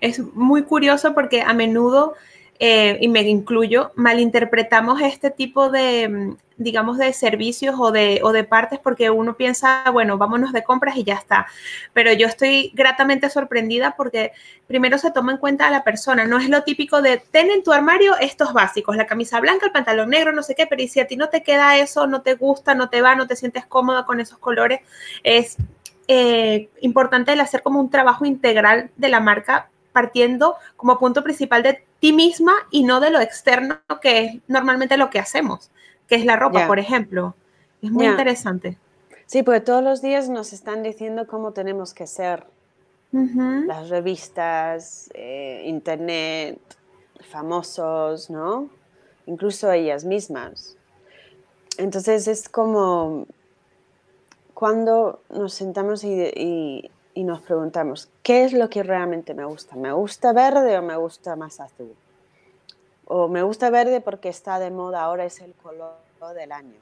Es 0.00 0.18
muy 0.34 0.62
curioso 0.62 1.14
porque 1.14 1.42
a 1.42 1.52
menudo 1.54 2.14
eh, 2.58 2.98
y 3.00 3.08
me 3.08 3.22
incluyo, 3.22 3.92
malinterpretamos 3.94 5.00
este 5.02 5.30
tipo 5.30 5.70
de, 5.70 6.08
mm, 6.08 6.36
digamos, 6.56 6.98
de 6.98 7.12
servicios 7.12 7.74
o 7.78 7.92
de, 7.92 8.20
o 8.22 8.32
de 8.32 8.44
partes 8.44 8.78
porque 8.78 9.10
uno 9.10 9.36
piensa, 9.36 9.84
bueno, 9.92 10.16
vámonos 10.18 10.52
de 10.52 10.64
compras 10.64 10.96
y 10.96 11.04
ya 11.04 11.14
está. 11.14 11.46
Pero 11.92 12.12
yo 12.12 12.26
estoy 12.26 12.72
gratamente 12.74 13.28
sorprendida 13.30 13.94
porque 13.96 14.32
primero 14.66 14.98
se 14.98 15.10
toma 15.10 15.32
en 15.32 15.38
cuenta 15.38 15.66
a 15.66 15.70
la 15.70 15.84
persona. 15.84 16.24
No 16.24 16.38
es 16.38 16.48
lo 16.48 16.62
típico 16.62 17.02
de 17.02 17.18
ten 17.18 17.50
en 17.50 17.62
tu 17.62 17.72
armario 17.72 18.16
estos 18.18 18.52
básicos, 18.52 18.96
la 18.96 19.06
camisa 19.06 19.40
blanca, 19.40 19.66
el 19.66 19.72
pantalón 19.72 20.10
negro, 20.10 20.32
no 20.32 20.42
sé 20.42 20.54
qué, 20.54 20.66
pero 20.66 20.86
si 20.88 21.00
a 21.00 21.06
ti 21.06 21.16
no 21.16 21.28
te 21.28 21.42
queda 21.42 21.76
eso, 21.78 22.06
no 22.06 22.22
te 22.22 22.34
gusta, 22.34 22.74
no 22.74 22.88
te 22.88 23.02
va, 23.02 23.14
no 23.14 23.26
te 23.26 23.36
sientes 23.36 23.66
cómoda 23.66 24.06
con 24.06 24.20
esos 24.20 24.38
colores, 24.38 24.80
es 25.22 25.56
eh, 26.08 26.68
importante 26.80 27.32
el 27.32 27.40
hacer 27.40 27.62
como 27.62 27.80
un 27.80 27.90
trabajo 27.90 28.24
integral 28.24 28.90
de 28.96 29.08
la 29.08 29.20
marca 29.20 29.68
partiendo 29.96 30.56
como 30.76 30.98
punto 30.98 31.24
principal 31.24 31.62
de 31.62 31.82
ti 32.00 32.12
misma 32.12 32.52
y 32.70 32.84
no 32.84 33.00
de 33.00 33.08
lo 33.08 33.18
externo, 33.18 33.78
que 34.02 34.24
es 34.24 34.40
normalmente 34.46 34.98
lo 34.98 35.08
que 35.08 35.18
hacemos, 35.18 35.70
que 36.06 36.16
es 36.16 36.26
la 36.26 36.36
ropa, 36.36 36.66
por 36.66 36.78
ejemplo. 36.78 37.34
Es 37.80 37.90
muy 37.90 38.04
interesante. 38.04 38.76
Sí, 39.24 39.42
porque 39.42 39.62
todos 39.62 39.82
los 39.82 40.02
días 40.02 40.28
nos 40.28 40.52
están 40.52 40.82
diciendo 40.82 41.26
cómo 41.26 41.52
tenemos 41.52 41.94
que 41.94 42.06
ser. 42.06 42.44
Las 43.10 43.88
revistas, 43.88 45.08
eh, 45.14 45.62
internet, 45.64 46.58
famosos, 47.30 48.28
¿no? 48.28 48.68
Incluso 49.24 49.72
ellas 49.72 50.04
mismas. 50.04 50.76
Entonces 51.78 52.28
es 52.28 52.50
como 52.50 53.26
cuando 54.52 55.22
nos 55.30 55.54
sentamos 55.54 56.04
y, 56.04 56.12
y 56.36 56.90
nos 57.24 57.40
preguntamos, 57.40 58.08
¿qué 58.22 58.44
es 58.44 58.52
lo 58.52 58.68
que 58.68 58.82
realmente 58.82 59.34
me 59.34 59.44
gusta? 59.44 59.76
¿Me 59.76 59.92
gusta 59.92 60.32
verde 60.32 60.78
o 60.78 60.82
me 60.82 60.96
gusta 60.96 61.36
más 61.36 61.60
azul? 61.60 61.94
O 63.06 63.28
me 63.28 63.42
gusta 63.42 63.70
verde 63.70 64.00
porque 64.00 64.28
está 64.28 64.58
de 64.58 64.70
moda, 64.70 65.02
ahora 65.02 65.24
es 65.24 65.40
el 65.40 65.54
color 65.54 65.94
del 66.34 66.52
año. 66.52 66.76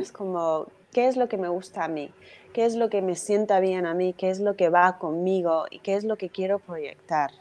Es 0.00 0.12
como, 0.12 0.66
¿qué 0.92 1.08
es 1.08 1.16
lo 1.16 1.28
que 1.28 1.36
me 1.36 1.48
gusta 1.48 1.84
a 1.84 1.88
mí? 1.88 2.12
¿Qué 2.52 2.64
es 2.64 2.76
lo 2.76 2.88
que 2.88 3.02
me 3.02 3.16
sienta 3.16 3.60
bien 3.60 3.86
a 3.86 3.94
mí? 3.94 4.14
¿Qué 4.14 4.30
es 4.30 4.40
lo 4.40 4.54
que 4.56 4.68
va 4.68 4.98
conmigo? 4.98 5.66
¿Y 5.70 5.80
qué 5.80 5.96
es 5.96 6.04
lo 6.04 6.16
que 6.16 6.28
quiero 6.30 6.58
proyectar? 6.58 7.32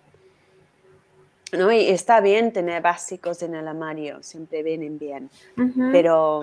¿No? 1.57 1.71
Y 1.71 1.87
está 1.87 2.19
bien 2.19 2.51
tener 2.51 2.81
básicos 2.81 3.41
en 3.41 3.55
el 3.55 3.67
armario, 3.67 4.21
siempre 4.21 4.63
vienen 4.63 4.99
bien, 4.99 5.29
pero 5.93 6.41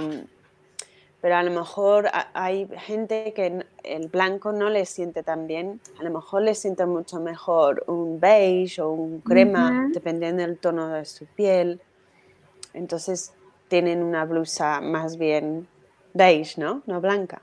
pero 1.24 1.36
a 1.36 1.42
lo 1.42 1.50
mejor 1.50 2.10
hay 2.34 2.68
gente 2.80 3.32
que 3.34 3.64
el 3.82 4.08
blanco 4.08 4.52
no 4.52 4.68
le 4.68 4.84
siente 4.84 5.22
tan 5.22 5.46
bien, 5.46 5.80
a 5.98 6.02
lo 6.02 6.10
mejor 6.10 6.42
le 6.42 6.54
siente 6.54 6.84
mucho 6.84 7.18
mejor 7.18 7.82
un 7.86 8.20
beige 8.20 8.82
o 8.82 8.90
un 8.90 9.22
crema, 9.22 9.88
dependiendo 9.90 10.42
del 10.42 10.58
tono 10.58 10.88
de 10.88 11.06
su 11.06 11.24
piel. 11.24 11.80
Entonces 12.74 13.32
tienen 13.68 14.02
una 14.02 14.26
blusa 14.26 14.82
más 14.82 15.16
bien 15.16 15.66
beige, 16.12 16.60
¿no? 16.60 16.82
No 16.84 17.00
blanca. 17.00 17.40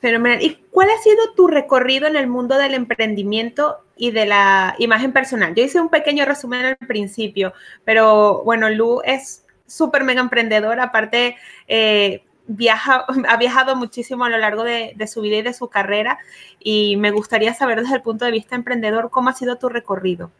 Pero 0.00 0.20
¿y 0.40 0.54
cuál 0.70 0.88
ha 0.90 1.02
sido 1.02 1.34
tu 1.34 1.48
recorrido 1.48 2.06
en 2.06 2.14
el 2.14 2.28
mundo 2.28 2.58
del 2.58 2.74
emprendimiento 2.74 3.78
y 3.96 4.12
de 4.12 4.26
la 4.26 4.76
imagen 4.78 5.12
personal? 5.12 5.52
Yo 5.56 5.64
hice 5.64 5.80
un 5.80 5.88
pequeño 5.88 6.24
resumen 6.26 6.64
al 6.64 6.76
principio, 6.76 7.52
pero 7.84 8.44
bueno, 8.44 8.70
Lu 8.70 9.00
es 9.04 9.44
súper 9.70 10.04
mega 10.04 10.20
emprendedor, 10.20 10.80
aparte 10.80 11.36
eh, 11.68 12.22
viaja, 12.46 13.06
ha 13.28 13.36
viajado 13.36 13.76
muchísimo 13.76 14.24
a 14.24 14.28
lo 14.28 14.38
largo 14.38 14.64
de, 14.64 14.94
su 15.06 15.20
vida 15.20 15.36
y 15.36 15.42
de 15.42 15.54
su 15.54 15.68
carrera 15.68 16.18
y 16.58 16.96
me 16.96 17.10
gustaría 17.10 17.54
saber 17.54 17.80
desde 17.80 17.96
el 17.96 18.02
punto 18.02 18.24
de 18.24 18.32
vista 18.32 18.56
emprendedor 18.56 19.10
cómo 19.10 19.30
ha 19.30 19.34
sido 19.34 19.56
tu 19.56 19.68
recorrido. 19.68 20.30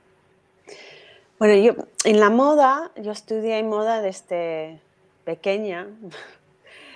Bueno, 1.39 1.55
yo 1.55 1.87
en 2.05 2.21
la 2.21 2.29
moda, 2.29 2.91
yo 2.97 3.13
estudié 3.13 3.63
moda 3.63 4.03
desde 4.03 4.81
pequeña 5.25 5.87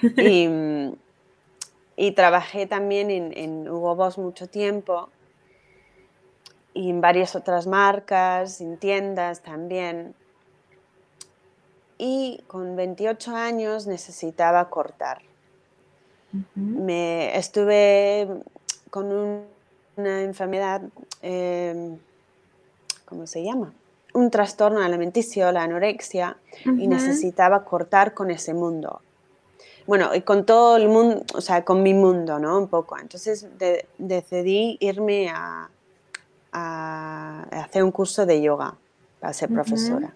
y, 1.96 2.10
trabajé 2.14 2.66
también 2.66 3.10
en, 3.10 3.32
en, 3.36 3.68
Hugo 3.68 3.94
Boss 3.94 4.18
mucho 4.18 4.48
tiempo 4.48 5.08
y 6.74 6.90
en 6.90 7.00
varias 7.00 7.36
otras 7.36 7.66
marcas, 7.66 8.60
en 8.60 8.76
tiendas 8.76 9.40
también 9.40 10.14
y 11.98 12.42
con 12.46 12.76
28 12.76 13.34
años 13.34 13.86
necesitaba 13.86 14.68
cortar. 14.70 15.22
Me 16.56 17.36
estuve 17.36 18.28
con 18.90 19.12
una 19.96 20.22
enfermedad, 20.22 20.82
em, 21.22 21.96
¿cómo 23.04 23.26
se 23.26 23.44
llama? 23.44 23.72
Un 24.12 24.30
trastorno 24.30 24.82
alimenticio, 24.82 25.50
la 25.52 25.62
anorexia, 25.62 26.36
y 26.64 26.88
necesitaba 26.88 27.64
cortar 27.64 28.14
con 28.14 28.30
ese 28.30 28.52
mundo. 28.52 29.00
Bueno, 29.86 30.14
y 30.14 30.22
con 30.22 30.46
todo 30.46 30.76
el 30.76 30.88
mundo, 30.88 31.24
o 31.34 31.40
sea, 31.40 31.64
con 31.64 31.82
mi 31.82 31.94
mundo, 31.94 32.38
¿no? 32.38 32.58
Un 32.58 32.68
poco. 32.68 32.98
Entonces 32.98 33.46
decidí 33.98 34.76
irme 34.80 35.28
a, 35.28 35.68
hacer 36.52 37.82
un 37.82 37.90
curso 37.90 38.26
de 38.26 38.40
yoga 38.40 38.76
para 39.18 39.32
ser 39.32 39.48
profesora. 39.48 40.14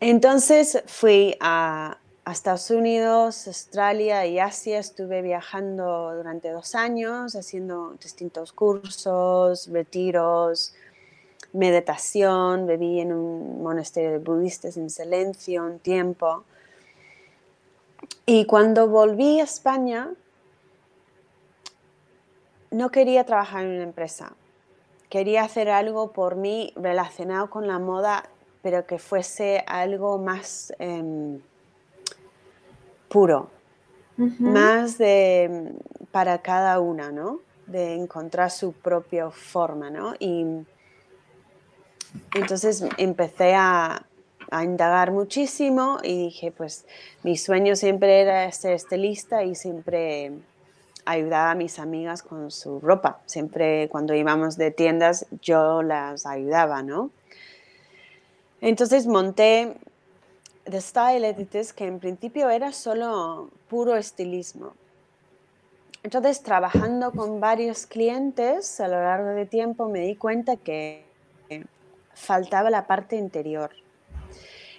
Entonces 0.00 0.82
fui 0.86 1.36
a, 1.40 1.98
Estados 2.30 2.70
Unidos, 2.70 3.46
Australia 3.46 4.26
y 4.26 4.40
Asia. 4.40 4.80
Estuve 4.80 5.22
viajando 5.22 6.12
durante 6.16 6.50
dos 6.50 6.74
años, 6.74 7.36
haciendo 7.36 7.94
distintos 8.02 8.52
cursos, 8.52 9.68
retiros, 9.70 10.74
meditación. 11.52 12.66
Viví 12.66 13.00
en 13.00 13.12
un 13.12 13.62
monasterio 13.62 14.10
de 14.10 14.18
budistas 14.18 14.76
en 14.76 14.90
silencio 14.90 15.64
un 15.64 15.78
tiempo. 15.78 16.42
Y 18.26 18.44
cuando 18.44 18.88
volví 18.88 19.38
a 19.38 19.44
España, 19.44 20.12
no 22.72 22.90
quería 22.90 23.24
trabajar 23.24 23.64
en 23.64 23.70
una 23.70 23.84
empresa. 23.84 24.32
Quería 25.08 25.44
hacer 25.44 25.70
algo 25.70 26.10
por 26.10 26.34
mí 26.34 26.72
relacionado 26.74 27.48
con 27.50 27.68
la 27.68 27.78
moda 27.78 28.28
pero 28.66 28.84
que 28.84 28.98
fuese 28.98 29.62
algo 29.68 30.18
más 30.18 30.72
em, 30.80 31.38
puro, 33.08 33.48
más 34.16 34.98
de, 34.98 35.70
para 36.10 36.42
cada 36.42 36.80
una, 36.80 37.12
¿no? 37.12 37.38
De 37.68 37.94
encontrar 37.94 38.50
su 38.50 38.72
propia 38.72 39.30
forma, 39.30 39.88
¿no? 39.88 40.14
Y 40.18 40.44
entonces 42.34 42.84
empecé 42.96 43.54
a, 43.54 44.04
a 44.50 44.64
indagar 44.64 45.12
muchísimo 45.12 45.98
y 46.02 46.24
dije, 46.24 46.50
pues 46.50 46.86
mi 47.22 47.36
sueño 47.36 47.76
siempre 47.76 48.20
era 48.20 48.50
ser 48.50 48.72
estilista 48.72 49.44
y 49.44 49.54
siempre 49.54 50.32
ayudaba 51.04 51.52
a 51.52 51.54
mis 51.54 51.78
amigas 51.78 52.24
con 52.24 52.50
su 52.50 52.80
ropa. 52.80 53.20
Siempre 53.26 53.88
cuando 53.90 54.12
íbamos 54.12 54.56
de 54.56 54.72
tiendas 54.72 55.26
yo 55.40 55.84
las 55.84 56.26
ayudaba, 56.26 56.82
¿no? 56.82 57.12
Entonces 58.60 59.06
monté 59.06 59.76
The 60.64 60.80
Style 60.80 61.24
Editors, 61.24 61.72
que 61.72 61.86
en 61.86 62.00
principio 62.00 62.50
era 62.50 62.72
solo 62.72 63.50
puro 63.68 63.96
estilismo. 63.96 64.74
Entonces, 66.02 66.42
trabajando 66.42 67.10
con 67.12 67.40
varios 67.40 67.86
clientes 67.86 68.80
a 68.80 68.88
lo 68.88 69.02
largo 69.02 69.30
de 69.30 69.46
tiempo, 69.46 69.88
me 69.88 70.00
di 70.00 70.14
cuenta 70.14 70.56
que 70.56 71.04
faltaba 72.14 72.70
la 72.70 72.86
parte 72.86 73.16
interior. 73.16 73.70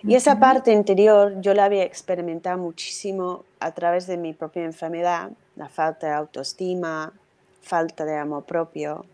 Y 0.04 0.16
esa 0.16 0.40
parte 0.40 0.72
interior 0.72 1.42
yo 1.42 1.54
la 1.54 1.66
había 1.66 1.84
experimentado 1.84 2.58
muchísimo 2.58 3.44
a 3.60 3.72
través 3.72 4.08
de 4.08 4.18
mi 4.18 4.34
propia 4.34 4.63
enfermedad, 4.63 5.32
la 5.56 5.70
falta 5.70 6.08
de 6.08 6.13
autoestima, 6.13 7.13
falta 7.62 8.06
de 8.06 8.16
amor 8.16 8.46
propio, 8.46 9.06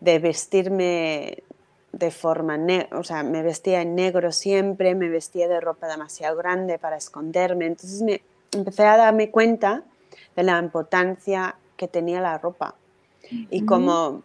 de 0.00 0.18
vestirme 0.18 1.42
de 1.92 2.10
forma, 2.10 2.58
o 2.92 3.04
sea, 3.04 3.22
me 3.22 3.42
vestía 3.42 3.82
en 3.82 3.94
negro 3.94 4.32
siempre, 4.32 4.94
me 4.94 5.08
vestía 5.08 5.46
de 5.46 5.60
ropa 5.60 5.86
demasiado 5.88 6.36
grande 6.36 6.78
para 6.78 6.96
esconderme. 6.96 7.66
Entonces 7.66 8.00
me 8.02 8.22
empecé 8.50 8.84
a 8.84 8.96
darme 8.96 9.30
cuenta 9.30 9.82
de 10.34 10.42
la 10.42 10.58
importancia 10.58 11.56
que 11.76 11.88
tenía 11.88 12.20
la 12.20 12.38
ropa 12.38 12.74
y 13.50 13.64
cómo, 13.64 14.22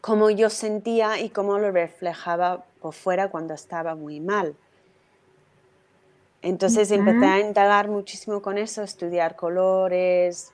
cómo, 0.00 0.30
yo 0.30 0.50
sentía 0.50 1.20
y 1.20 1.30
cómo 1.30 1.58
lo 1.58 1.70
reflejaba 1.70 2.64
por 2.80 2.94
fuera 2.94 3.28
cuando 3.28 3.54
estaba 3.54 3.94
muy 3.94 4.20
mal. 4.20 4.54
Entonces 6.42 6.90
empecé 6.90 7.26
a 7.26 7.40
indagar 7.40 7.88
muchísimo 7.88 8.40
con 8.40 8.56
eso, 8.56 8.82
estudiar 8.82 9.36
colores, 9.36 10.52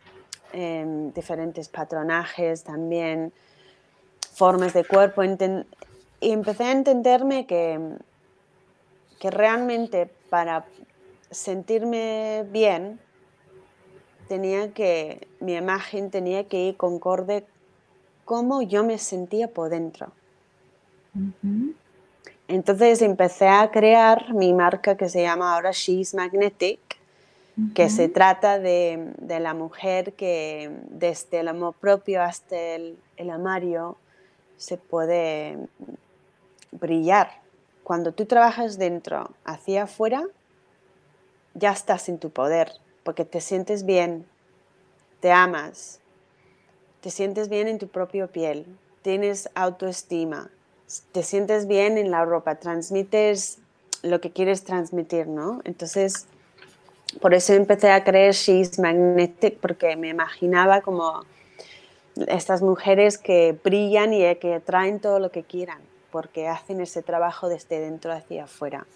em, 0.53 1.13
diferentes 1.13 1.69
patronajes 1.69 2.65
también, 2.65 3.33
formas 4.35 4.75
de 4.75 4.85
cuerpo, 4.85 5.23
y 6.21 6.33
empecé 6.33 6.65
a 6.65 6.73
entenderme 6.73 7.47
que, 7.47 7.79
que 9.21 9.31
realmente 9.31 10.11
para 10.31 10.65
sentirme 11.31 12.45
bien 12.51 12.99
tenía 14.29 14.73
que, 14.73 15.27
mi 15.41 15.55
imagen 15.55 16.11
tenía 16.11 16.45
que 16.45 16.59
ir 16.69 16.77
concorde 16.77 17.45
cómo 18.25 18.63
yo 18.63 18.85
me 18.85 18.99
sentía 18.99 19.49
por 19.49 19.71
dentro. 19.71 20.13
Entonces 22.49 23.03
empecé 23.03 23.49
a 23.49 23.71
crear 23.71 24.35
mi 24.35 24.53
marca 24.53 24.97
que 24.97 25.09
se 25.09 25.23
llama 25.23 25.55
ahora 25.55 25.71
She's 25.73 26.15
Magnetic, 26.15 26.81
que 27.75 27.89
se 27.89 28.09
trata 28.09 28.59
de, 28.59 29.15
la 29.27 29.55
mujer 29.55 30.13
que 30.13 30.71
desde 30.91 31.41
el 31.41 31.49
amor 31.49 31.75
propio 31.75 32.23
hasta 32.23 32.57
el, 32.57 32.99
el 33.17 33.31
amario 33.31 33.97
se 34.59 34.77
puede 34.77 35.57
brillar. 36.81 37.41
Cuando 37.85 38.13
tú 38.13 38.27
trabajas 38.27 38.79
dentro 38.79 39.31
hacia 39.45 39.85
afuera, 39.85 40.25
ya 41.55 41.71
estás 41.73 42.09
en 42.09 42.19
tu 42.19 42.31
poder, 42.31 42.73
porque 43.03 43.25
te 43.25 43.41
sientes 43.41 43.85
bien, 43.85 44.27
te 45.21 45.33
amas, 45.33 46.01
te 47.01 47.11
sientes 47.11 47.49
bien 47.49 47.69
en 47.69 47.79
tu 47.79 47.89
propia 47.89 48.27
piel, 48.27 48.67
tienes 49.03 49.49
autoestima, 49.55 50.51
te 51.13 51.23
sientes 51.23 51.67
bien 51.67 51.99
en 51.99 52.11
la 52.11 52.25
ropa, 52.25 52.57
transmites 52.57 53.59
lo 54.03 54.21
que 54.21 54.31
quieres 54.31 54.65
transmitir, 54.65 55.27
¿no? 55.27 55.61
Entonces, 55.65 56.27
por 57.21 57.35
eso 57.35 57.53
empecé 57.55 57.91
a 57.91 58.05
creer 58.05 58.35
She's 58.35 58.79
Magnetic, 58.79 59.59
porque 59.61 59.97
me 59.97 60.09
imaginaba 60.09 60.81
como 60.81 61.25
estas 62.29 62.63
mujeres 62.63 63.19
que 63.19 63.59
brillan 63.63 64.13
y 64.13 64.35
que 64.37 64.55
atraen 64.55 65.01
todo 65.01 65.19
lo 65.19 65.31
que 65.31 65.43
quieran, 65.43 65.81
porque 66.17 66.49
hacen 66.49 66.81
ese 66.81 67.03
trabajo 67.03 67.47
desde 67.47 67.79
dentro 67.79 68.11
hacia 68.11 68.45
afuera. 68.45 68.87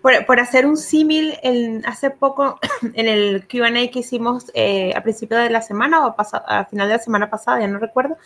Por, 0.00 0.38
hacer 0.38 0.66
un 0.66 0.76
símil, 0.76 1.36
hace 1.84 2.10
poco 2.10 2.60
en 2.94 3.08
el 3.08 3.48
QA 3.48 3.72
que 3.90 3.98
hicimos 3.98 4.52
eh, 4.54 4.92
a 4.94 5.02
principio 5.02 5.36
de 5.36 5.50
la 5.50 5.62
semana 5.62 6.06
o 6.06 6.14
a, 6.16 6.64
final 6.66 6.86
de 6.86 6.94
la 6.94 7.02
semana 7.02 7.28
pasada, 7.28 7.58
ya 7.58 7.66
no 7.66 7.80
recuerdo, 7.80 8.18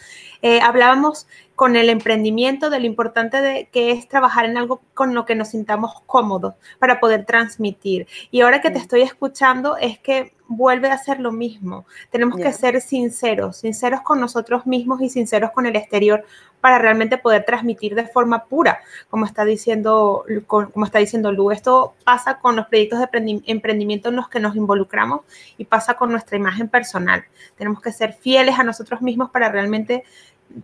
eh, 0.42 0.60
hablábamos 0.60 1.26
con 1.54 1.74
el 1.74 1.88
emprendimiento 1.88 2.68
de 2.68 2.80
lo 2.80 2.84
importante 2.84 3.40
de 3.40 3.70
que 3.72 3.92
es 3.92 4.06
trabajar 4.06 4.44
en 4.44 4.58
algo 4.58 4.82
con 4.92 5.14
lo 5.14 5.24
que 5.24 5.36
nos 5.36 5.48
sintamos 5.48 6.02
cómodos 6.04 6.54
para 6.78 7.00
poder 7.00 7.24
transmitir. 7.24 8.06
Y 8.30 8.42
ahora 8.42 8.60
que 8.60 8.70
te 8.70 8.78
estoy 8.78 9.00
escuchando 9.00 9.78
es 9.78 9.98
que 9.98 10.34
vuelve 10.46 10.90
a 10.90 10.98
ser 10.98 11.20
lo 11.20 11.33
mismo. 11.33 11.87
Tenemos 12.11 12.37
que 12.37 12.52
ser 12.52 12.80
sinceros, 12.80 13.59
sinceros 13.59 14.02
con 14.02 14.20
nosotros 14.20 14.66
mismos 14.66 15.00
y 15.00 15.09
sinceros 15.09 15.50
con 15.52 15.66
el 15.66 15.76
exterior 15.76 16.24
para 16.61 16.78
realmente 16.78 17.18
poder 17.18 17.44
transmitir 17.44 17.94
de 17.94 18.07
forma 18.07 18.44
pura, 18.44 18.80
como 19.11 19.26
está 19.26 19.44
diciendo, 19.44 20.24
como 20.46 20.85
está 20.85 20.98
diciendo 20.98 21.33
Lu. 21.33 21.50
Esto 21.50 21.94
pasa 22.04 22.38
con 22.38 22.57
los 22.57 22.66
proyectos 22.66 23.00
de 23.00 23.42
emprendimiento 23.46 24.09
en 24.09 24.16
los 24.16 24.28
que 24.28 24.40
nos 24.40 24.57
involucramos 24.57 25.22
y 25.59 25.64
pasa 25.64 25.94
con 25.94 26.11
nuestra 26.11 26.37
imagen 26.37 26.68
personal. 26.68 27.24
Tenemos 27.57 27.80
que 27.80 27.92
ser 27.92 28.12
fieles 28.12 28.59
a 28.59 28.64
nosotros 28.64 29.02
mismos 29.02 29.30
para 29.30 29.50
realmente 29.50 30.04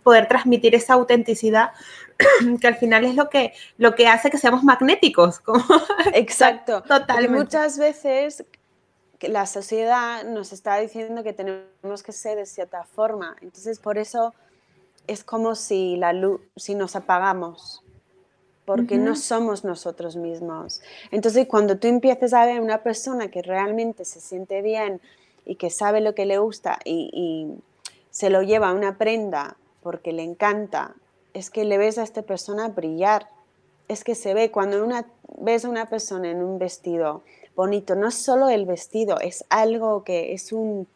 poder 0.03 0.29
transmitir 0.29 0.75
esa 0.75 0.95
autenticidad 0.95 1.71
que 2.61 2.66
al 2.66 2.77
final 2.77 3.05
es 3.05 3.14
lo 3.14 3.29
que, 3.29 3.53
lo 3.79 3.95
que 3.95 4.09
hace 4.09 4.31
que 4.31 4.38
seamos 4.38 4.62
magnéticos. 4.62 5.43
Exacto. 6.14 6.83
Totalmente. 6.83 7.38
muchas 7.38 7.79
veces 7.79 8.45
la 9.28 9.46
sociedad 9.46 10.24
nos 10.24 10.52
está 10.52 10.78
diciendo 10.78 11.22
que 11.22 11.33
tenemos 11.33 12.02
que 12.02 12.12
ser 12.12 12.38
de 12.38 12.46
cierta 12.46 12.85
forma. 12.85 13.37
Entonces, 13.42 13.78
por 13.78 13.98
eso 13.98 14.35
es 15.06 15.24
como 15.24 15.54
si 15.54 15.96
la 15.96 16.12
luz, 16.12 16.40
si 16.56 16.74
nos 16.74 16.96
apagamos, 16.96 17.83
porque 18.64 18.96
no 18.96 19.16
somos 19.16 19.64
nosotros 19.64 20.16
mismos. 20.16 20.80
Entonces, 21.11 21.46
cuando 21.46 21.76
tú 21.76 21.88
empiezas 21.88 22.33
a 22.33 22.46
ver 22.46 22.61
una 22.61 22.83
persona 22.83 23.28
que 23.28 23.42
realmente 23.42 24.04
se 24.04 24.20
siente 24.20 24.62
bien 24.62 25.00
y 25.44 25.56
que 25.56 25.70
sabe 25.70 26.00
lo 26.00 26.14
que 26.14 26.26
le 26.26 26.38
gusta 26.38 26.78
y, 26.85 27.11
y 27.12 27.61
se 28.11 28.30
lo 28.30 28.42
lleva 28.42 28.70
a 28.70 28.74
una 28.74 28.96
prenda 28.96 29.56
porque 29.83 30.12
le 30.12 30.22
encanta, 30.22 30.94
es 31.35 31.50
que 31.50 31.64
le 31.64 31.78
ves 31.78 31.98
a 31.98 32.02
esta 32.02 32.22
persona 32.22 32.68
brillar. 32.68 33.28
Es 33.88 34.04
que 34.04 34.14
se 34.14 34.35
ve 34.35 34.50
cuando 34.50 34.85
una, 34.85 35.06
ves 35.38 35.64
a 35.64 35.68
una 35.68 35.88
persona 35.88 36.30
en 36.30 36.42
un 36.42 36.59
vestido 36.59 37.22
bonito, 37.57 37.95
no 37.95 38.09
es 38.09 38.15
solo 38.15 38.49
el 38.49 38.67
vestido, 38.67 39.19
es 39.21 39.45
algo 39.49 40.05
que 40.05 40.33
es, 40.33 40.53
un, 40.53 40.89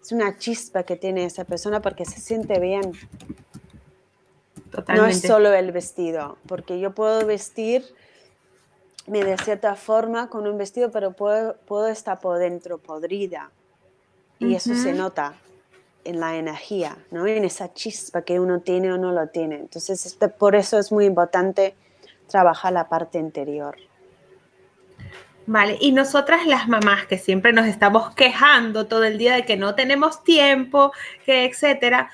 es 0.00 0.12
una 0.12 0.38
chispa 0.38 0.84
que 0.84 0.96
tiene 0.96 1.24
esa 1.24 1.44
persona 1.44 1.80
porque 1.80 2.04
se 2.04 2.20
siente 2.20 2.58
bien. 2.60 2.92
No 4.88 5.06
es 5.06 5.20
solo 5.20 5.52
el 5.52 5.70
vestido, 5.72 6.38
porque 6.46 6.80
yo 6.80 6.94
puedo 6.94 7.26
vestir 7.26 7.84
de 9.06 9.36
cierta 9.38 9.74
forma 9.74 10.30
con 10.30 10.46
un 10.46 10.56
vestido, 10.56 10.90
pero 10.90 11.12
puedo, 11.12 11.56
puedo 11.66 11.88
estar 11.88 12.20
por 12.20 12.38
dentro 12.38 12.78
podrida. 12.78 13.50
Y 14.38 14.54
eso 14.54 14.74
se 14.74 14.92
nota 14.92 15.34
en 16.04 16.18
la 16.18 16.36
energía, 16.36 16.98
¿no? 17.10 17.26
en 17.26 17.44
esa 17.44 17.72
chispa 17.72 18.22
que 18.22 18.40
uno 18.40 18.60
tiene 18.60 18.92
o 18.92 18.98
no 18.98 19.12
lo 19.12 19.28
tiene. 19.28 19.56
Entonces, 19.56 20.04
este, 20.04 20.28
por 20.28 20.56
eso 20.56 20.78
es 20.78 20.90
muy 20.90 21.04
importante 21.04 21.74
trabajar 22.26 22.72
la 22.72 22.88
parte 22.88 23.18
interior. 23.18 23.76
Vale, 25.46 25.76
y 25.80 25.90
nosotras 25.90 26.46
las 26.46 26.68
mamás 26.68 27.06
que 27.06 27.18
siempre 27.18 27.52
nos 27.52 27.66
estamos 27.66 28.14
quejando 28.14 28.86
todo 28.86 29.02
el 29.04 29.18
día 29.18 29.34
de 29.34 29.44
que 29.44 29.56
no 29.56 29.74
tenemos 29.74 30.22
tiempo, 30.22 30.92
que 31.26 31.44
etcétera, 31.44 32.10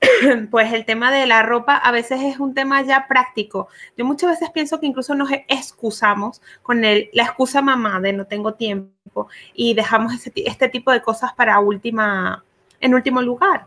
pues 0.50 0.72
el 0.72 0.84
tema 0.84 1.10
de 1.10 1.26
la 1.26 1.42
ropa 1.42 1.76
a 1.76 1.90
veces 1.90 2.20
es 2.22 2.38
un 2.38 2.54
tema 2.54 2.82
ya 2.82 3.06
práctico. 3.08 3.68
Yo 3.96 4.04
muchas 4.04 4.30
veces 4.30 4.50
pienso 4.50 4.78
que 4.78 4.86
incluso 4.86 5.14
nos 5.14 5.30
excusamos 5.48 6.40
con 6.62 6.84
el, 6.84 7.10
la 7.12 7.24
excusa 7.24 7.62
mamá 7.62 8.00
de 8.00 8.12
no 8.12 8.26
tengo 8.26 8.54
tiempo 8.54 9.28
y 9.54 9.74
dejamos 9.74 10.12
este 10.34 10.68
tipo 10.68 10.92
de 10.92 11.02
cosas 11.02 11.32
para 11.32 11.58
última, 11.58 12.44
en 12.80 12.94
último 12.94 13.20
lugar. 13.22 13.66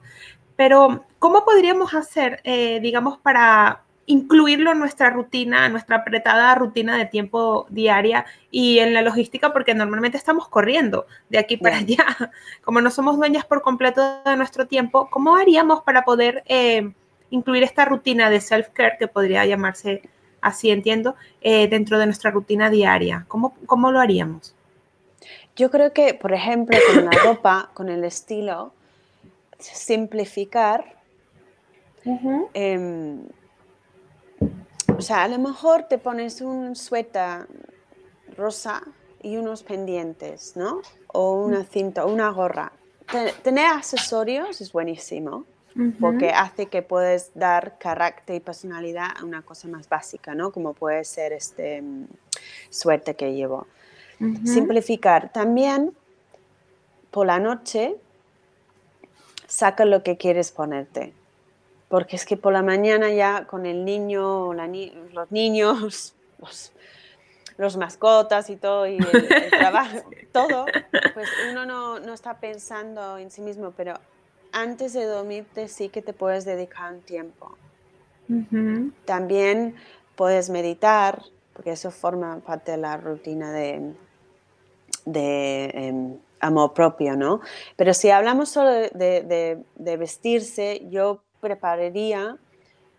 Pero, 0.55 1.05
¿cómo 1.19 1.43
podríamos 1.43 1.93
hacer, 1.93 2.39
eh, 2.43 2.79
digamos, 2.81 3.17
para 3.17 3.83
incluirlo 4.11 4.71
en 4.71 4.79
nuestra 4.79 5.09
rutina, 5.09 5.69
nuestra 5.69 5.97
apretada 5.97 6.53
rutina 6.55 6.97
de 6.97 7.05
tiempo 7.05 7.65
diaria 7.69 8.25
y 8.51 8.79
en 8.79 8.93
la 8.93 9.01
logística, 9.01 9.53
porque 9.53 9.73
normalmente 9.73 10.17
estamos 10.17 10.49
corriendo 10.49 11.07
de 11.29 11.37
aquí 11.37 11.57
para 11.57 11.77
allá. 11.77 12.05
Como 12.63 12.81
no 12.81 12.91
somos 12.91 13.17
dueñas 13.17 13.45
por 13.45 13.61
completo 13.61 14.21
de 14.25 14.35
nuestro 14.35 14.67
tiempo, 14.67 15.09
¿cómo 15.09 15.37
haríamos 15.37 15.81
para 15.83 16.03
poder 16.03 16.43
eh, 16.47 16.91
incluir 17.29 17.63
esta 17.63 17.85
rutina 17.85 18.29
de 18.29 18.41
self-care, 18.41 18.97
que 18.99 19.07
podría 19.07 19.45
llamarse 19.45 20.01
así, 20.41 20.69
entiendo, 20.69 21.15
eh, 21.41 21.67
dentro 21.69 21.97
de 21.97 22.05
nuestra 22.05 22.31
rutina 22.31 22.69
diaria? 22.69 23.25
¿Cómo, 23.29 23.55
¿Cómo 23.65 23.91
lo 23.91 23.99
haríamos? 24.01 24.53
Yo 25.55 25.71
creo 25.71 25.93
que, 25.93 26.13
por 26.13 26.33
ejemplo, 26.33 26.77
con 26.93 27.05
la 27.05 27.11
ropa, 27.23 27.69
con 27.73 27.87
el 27.87 28.03
estilo, 28.03 28.73
simplificar. 29.57 30.97
O 35.01 35.03
sea, 35.03 35.23
a 35.23 35.27
lo 35.27 35.39
mejor 35.39 35.85
te 35.89 35.97
pones 35.97 36.41
un 36.41 36.75
suéter 36.75 37.47
rosa 38.37 38.83
y 39.23 39.35
unos 39.35 39.63
pendientes, 39.63 40.55
¿no? 40.55 40.83
O 41.07 41.43
una 41.43 41.63
cinta, 41.63 42.05
una 42.05 42.29
gorra. 42.29 42.71
Tener 43.41 43.65
accesorios 43.65 44.61
es 44.61 44.71
buenísimo 44.71 45.45
porque 45.99 46.29
hace 46.29 46.67
que 46.67 46.83
puedes 46.83 47.31
dar 47.33 47.79
carácter 47.79 48.35
y 48.35 48.39
personalidad 48.41 49.07
a 49.19 49.25
una 49.25 49.41
cosa 49.41 49.67
más 49.67 49.89
básica, 49.89 50.35
¿no? 50.35 50.51
Como 50.51 50.73
puede 50.73 51.03
ser 51.03 51.33
este 51.33 51.81
mm, 51.81 52.05
suéter 52.69 53.15
que 53.15 53.33
llevo. 53.33 53.65
Simplificar. 54.45 55.33
También 55.33 55.93
por 57.09 57.25
la 57.25 57.39
noche 57.39 57.95
saca 59.47 59.83
lo 59.83 60.03
que 60.03 60.17
quieres 60.17 60.51
ponerte. 60.51 61.15
Porque 61.91 62.15
es 62.15 62.25
que 62.25 62.37
por 62.37 62.53
la 62.53 62.63
mañana 62.63 63.11
ya 63.11 63.45
con 63.45 63.67
el 63.67 63.85
niño, 63.85 64.53
los 64.53 65.31
niños, 65.31 66.15
los, 67.57 67.77
mascotas 67.77 68.49
y 68.49 68.55
todo, 68.55 68.87
y 68.87 68.97
el, 68.97 69.49
trabajo, 69.51 70.09
todo, 70.31 70.65
pues 71.13 71.29
uno 71.51 71.65
no, 71.65 71.99
no, 71.99 72.13
está 72.13 72.39
pensando 72.39 73.19
en 73.19 73.29
sí 73.29 73.41
mismo, 73.41 73.71
pero 73.77 73.93
antes 74.51 74.93
de 74.93 75.05
dormirte 75.05 75.67
sí 75.67 75.89
que 75.89 76.01
te 76.01 76.13
puedes 76.13 76.45
dedicar 76.45 76.93
un 76.93 77.01
tiempo. 77.01 77.55
También 79.03 79.75
puedes 80.15 80.49
meditar, 80.49 81.21
porque 81.53 81.73
eso 81.73 81.91
forma 81.91 82.39
parte 82.39 82.71
de 82.71 82.77
la 82.77 82.95
rutina 82.95 83.51
de, 83.51 83.93
de 85.05 85.65
em, 85.73 86.17
amor 86.39 86.73
propio, 86.73 87.15
¿no? 87.15 87.41
Pero 87.75 87.93
si 87.93 88.09
hablamos 88.09 88.49
solo 88.49 88.69
de, 88.71 89.65
vestirse, 89.97 90.87
yo 90.89 91.21
prepararía 91.41 92.37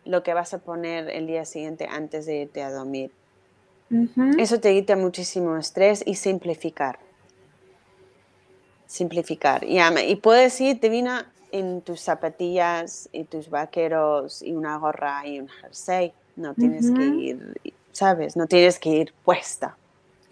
lo 0.05 0.23
que 0.23 0.35
vas 0.35 0.53
a 0.53 0.59
poner 0.59 1.09
el 1.09 1.27
día 1.27 1.45
siguiente 1.45 1.87
antes 1.91 2.27
de 2.27 2.43
irte 2.43 2.63
a 2.63 2.71
dormir. 2.71 3.13
Eso 4.39 4.59
te 4.59 4.73
quita 4.73 4.97
muchísimo 4.97 5.57
estrés 5.57 6.03
y 6.07 6.15
simplificar. 6.15 6.99
Simplificar. 8.87 9.65
Y, 9.65 9.81
y 9.81 10.17
puedes 10.17 10.59
ir 10.61 10.81
divina 10.81 11.31
en 11.53 11.83
tus 11.83 12.01
zapatillas 12.01 13.09
y 13.13 13.25
tus 13.25 13.51
vaqueros 13.51 14.43
y 14.43 14.53
una 14.53 14.79
gorra 14.79 15.27
y 15.27 15.39
un 15.39 15.49
jersey. 15.49 16.13
No 16.37 16.55
tienes 16.55 16.91
que 16.91 17.05
ir, 17.05 17.61
¿sabes? 17.93 18.37
No 18.37 18.47
tienes 18.47 18.79
que 18.79 18.89
ir 18.89 19.15
puesta. 19.25 19.77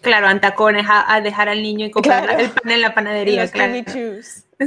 Claro, 0.01 0.27
antacones 0.27 0.87
a, 0.89 1.21
dejar 1.21 1.51
al 1.51 1.63
niño 1.63 1.85
y 1.85 1.91
comprar 1.91 2.41
el 2.41 2.49
pan 2.51 2.73
en 2.73 2.81
la 2.81 2.95
panadería. 2.95 3.47
claro. 3.49 3.75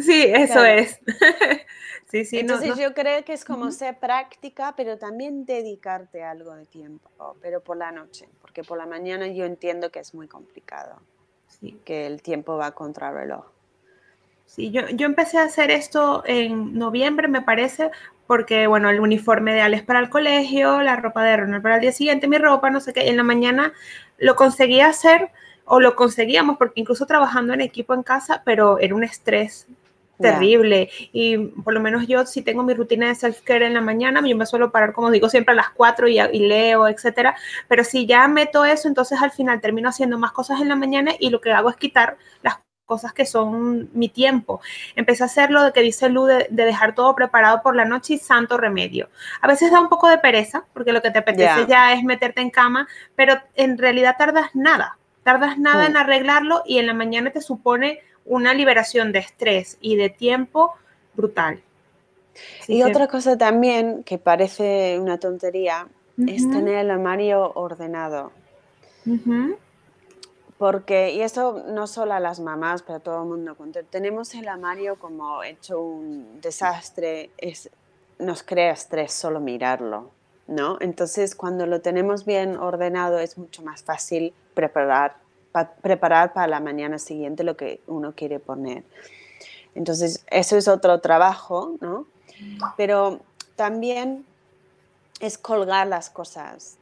Sí, 0.01 0.25
eso 0.27 0.63
es. 0.63 0.99
Sí, 2.13 2.25
sí, 2.25 2.37
Entonces 2.37 2.77
yo 2.77 2.93
creo 2.93 3.25
que 3.25 3.33
es 3.33 3.43
como 3.43 3.71
ser 3.71 3.97
práctica, 3.97 4.75
pero 4.77 4.99
también 4.99 5.47
dedicarte 5.47 6.23
algo 6.23 6.53
de 6.53 6.67
tiempo, 6.67 7.09
pero 7.41 7.59
por 7.61 7.75
la 7.75 7.91
noche, 7.91 8.29
porque 8.39 8.63
por 8.63 8.77
la 8.77 8.85
mañana 8.85 9.25
yo 9.29 9.45
entiendo 9.45 9.89
que 9.89 9.97
es 9.97 10.13
muy 10.13 10.27
complicado, 10.27 10.99
sí. 11.47 11.75
que 11.83 12.05
el 12.05 12.21
tiempo 12.21 12.55
va 12.55 12.69
contra 12.69 13.11
reloj. 13.11 13.45
Sí, 14.45 14.69
yo, 14.69 14.87
yo 14.89 15.07
empecé 15.07 15.39
a 15.39 15.45
hacer 15.45 15.71
esto 15.71 16.21
en 16.27 16.77
noviembre, 16.77 17.27
me 17.27 17.41
parece, 17.41 17.89
porque, 18.27 18.67
bueno, 18.67 18.91
el 18.91 18.99
uniforme 18.99 19.55
de 19.55 19.61
Alex 19.61 19.81
para 19.81 19.99
el 19.99 20.11
colegio, 20.11 20.83
la 20.83 20.95
ropa 20.95 21.23
de 21.23 21.35
Ronald 21.35 21.63
para 21.63 21.77
el 21.77 21.81
día 21.81 21.93
siguiente, 21.93 22.27
mi 22.27 22.37
ropa, 22.37 22.69
no 22.69 22.79
sé 22.79 22.93
qué, 22.93 23.09
en 23.09 23.17
la 23.17 23.23
mañana 23.23 23.73
lo 24.19 24.35
conseguía 24.35 24.85
hacer 24.85 25.31
o 25.65 25.79
lo 25.79 25.95
conseguíamos, 25.95 26.59
porque 26.59 26.79
incluso 26.79 27.07
trabajando 27.07 27.55
en 27.55 27.61
equipo 27.61 27.95
en 27.95 28.03
casa, 28.03 28.43
pero 28.45 28.77
era 28.77 28.93
un 28.93 29.03
estrés 29.03 29.67
terrible. 30.19 30.89
Y 31.11 31.37
por 31.37 31.73
lo 31.73 31.79
menos 31.79 32.07
yo 32.07 32.25
si 32.25 32.41
tengo 32.41 32.63
mi 32.63 32.73
rutina 32.73 33.07
de 33.07 33.15
self-care 33.15 33.65
en 33.65 33.73
la 33.73 33.81
mañana, 33.81 34.21
yo 34.25 34.35
me 34.35 34.45
suelo 34.45 34.71
parar, 34.71 34.93
como 34.93 35.11
digo, 35.11 35.29
siempre 35.29 35.53
a 35.53 35.55
las 35.55 35.69
4 35.71 36.07
y, 36.07 36.19
y, 36.19 36.39
leo, 36.47 36.87
etcétera. 36.87 37.35
Pero 37.67 37.83
si 37.83 38.05
ya 38.05 38.27
meto 38.27 38.65
eso, 38.65 38.87
entonces 38.87 39.21
al 39.21 39.31
final 39.31 39.61
termino 39.61 39.89
haciendo 39.89 40.17
más 40.17 40.31
cosas 40.31 40.61
en 40.61 40.69
la 40.69 40.75
mañana 40.75 41.11
y 41.19 41.29
lo 41.29 41.41
que 41.41 41.51
hago 41.51 41.69
es 41.69 41.75
quitar 41.75 42.17
las 42.41 42.57
cosas 42.85 43.13
que 43.13 43.25
son 43.25 43.89
mi 43.93 44.09
tiempo. 44.09 44.61
Empecé 44.95 45.23
a 45.23 45.27
hacer 45.27 45.49
lo 45.51 45.63
de 45.63 45.73
que 45.73 45.81
dice 45.81 46.09
Lu 46.09 46.25
de, 46.25 46.47
dejar 46.49 46.95
todo 46.95 47.15
preparado 47.15 47.61
por 47.61 47.75
la 47.75 47.85
noche 47.85 48.15
y 48.15 48.17
santo 48.17 48.57
remedio. 48.57 49.09
A 49.41 49.47
veces 49.47 49.71
da 49.71 49.79
un 49.79 49.89
poco 49.89 50.09
de 50.09 50.17
pereza, 50.17 50.65
porque 50.73 50.93
lo 50.93 51.01
que 51.01 51.11
te 51.11 51.19
apetece 51.19 51.65
ya 51.67 51.93
es 51.93 52.03
meterte 52.03 52.41
en 52.41 52.49
cama, 52.49 52.87
pero 53.15 53.35
en 53.55 53.77
realidad 53.77 54.15
tardas 54.17 54.51
nada. 54.53 54.97
Tardas 55.23 55.57
nada 55.57 55.85
en 55.85 55.95
arreglarlo 55.95 56.63
y 56.65 56.79
en 56.79 56.87
la 56.87 56.93
mañana 56.93 57.31
te 57.31 57.41
supone 57.41 58.01
una 58.25 58.53
liberación 58.53 59.11
de 59.11 59.19
estrés 59.19 59.77
y 59.81 59.95
de 59.95 60.09
tiempo 60.09 60.73
brutal. 61.13 61.61
y 62.67 62.83
otra 62.83 63.07
cosa 63.07 63.37
también 63.37 64.03
que 64.03 64.17
parece 64.17 64.97
una 64.99 65.19
tontería 65.19 65.87
es 66.17 66.49
tener 66.49 66.77
el 66.77 66.91
armario 66.91 67.51
ordenado. 67.53 68.31
Porque, 70.57 71.11
y 71.11 71.21
eso 71.21 71.63
no 71.67 71.87
solo 71.87 72.13
a 72.13 72.19
las 72.19 72.39
mamás, 72.39 72.83
pero 72.83 72.97
a 72.97 72.99
todo 72.99 73.23
el 73.23 73.27
mundo, 73.27 73.55
cuando 73.55 73.83
tenemos 73.83 74.33
el 74.33 74.47
armario 74.47 74.97
como 74.97 75.43
hecho 75.43 75.81
un 75.81 76.39
desastre, 76.39 77.31
es, 77.37 77.69
nos 78.19 78.43
crea 78.43 78.71
estrés 78.71 79.11
solo 79.11 79.41
mirarlo, 79.41 80.11
¿no? 80.47 80.77
Entonces, 80.79 81.35
cuando 81.35 81.65
lo 81.65 81.81
tenemos 81.81 82.23
bien 82.23 82.55
ordenado, 82.55 83.19
es 83.19 83.37
mucho 83.37 83.61
más 83.61 83.83
fácil 83.83 84.33
preparar 84.53 85.17
preparar 85.81 86.33
para 86.33 86.47
la 86.47 86.59
mañana 86.59 86.99
siguiente 86.99 87.43
lo 87.43 87.55
que 87.55 87.81
uno 87.87 88.13
quiere 88.13 88.39
poner. 88.39 88.83
Entonces, 89.75 90.25
eso 90.29 90.57
es 90.57 90.67
otro 90.67 90.99
trabajo, 90.99 91.75
¿no? 91.81 92.05
Pero 92.77 93.21
también 93.55 94.25
es 95.19 95.37
colgar 95.37 95.87
las 95.87 96.09
cosas. 96.09 96.77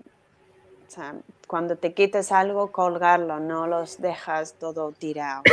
O 0.88 0.92
sea, 0.92 1.16
cuando 1.48 1.78
te 1.78 1.94
quites 1.94 2.32
algo, 2.32 2.72
colgarlo, 2.72 3.40
no 3.40 3.68
los 3.68 4.02
dejas 4.02 4.54
todo 4.54 4.92
tirado. 4.92 5.44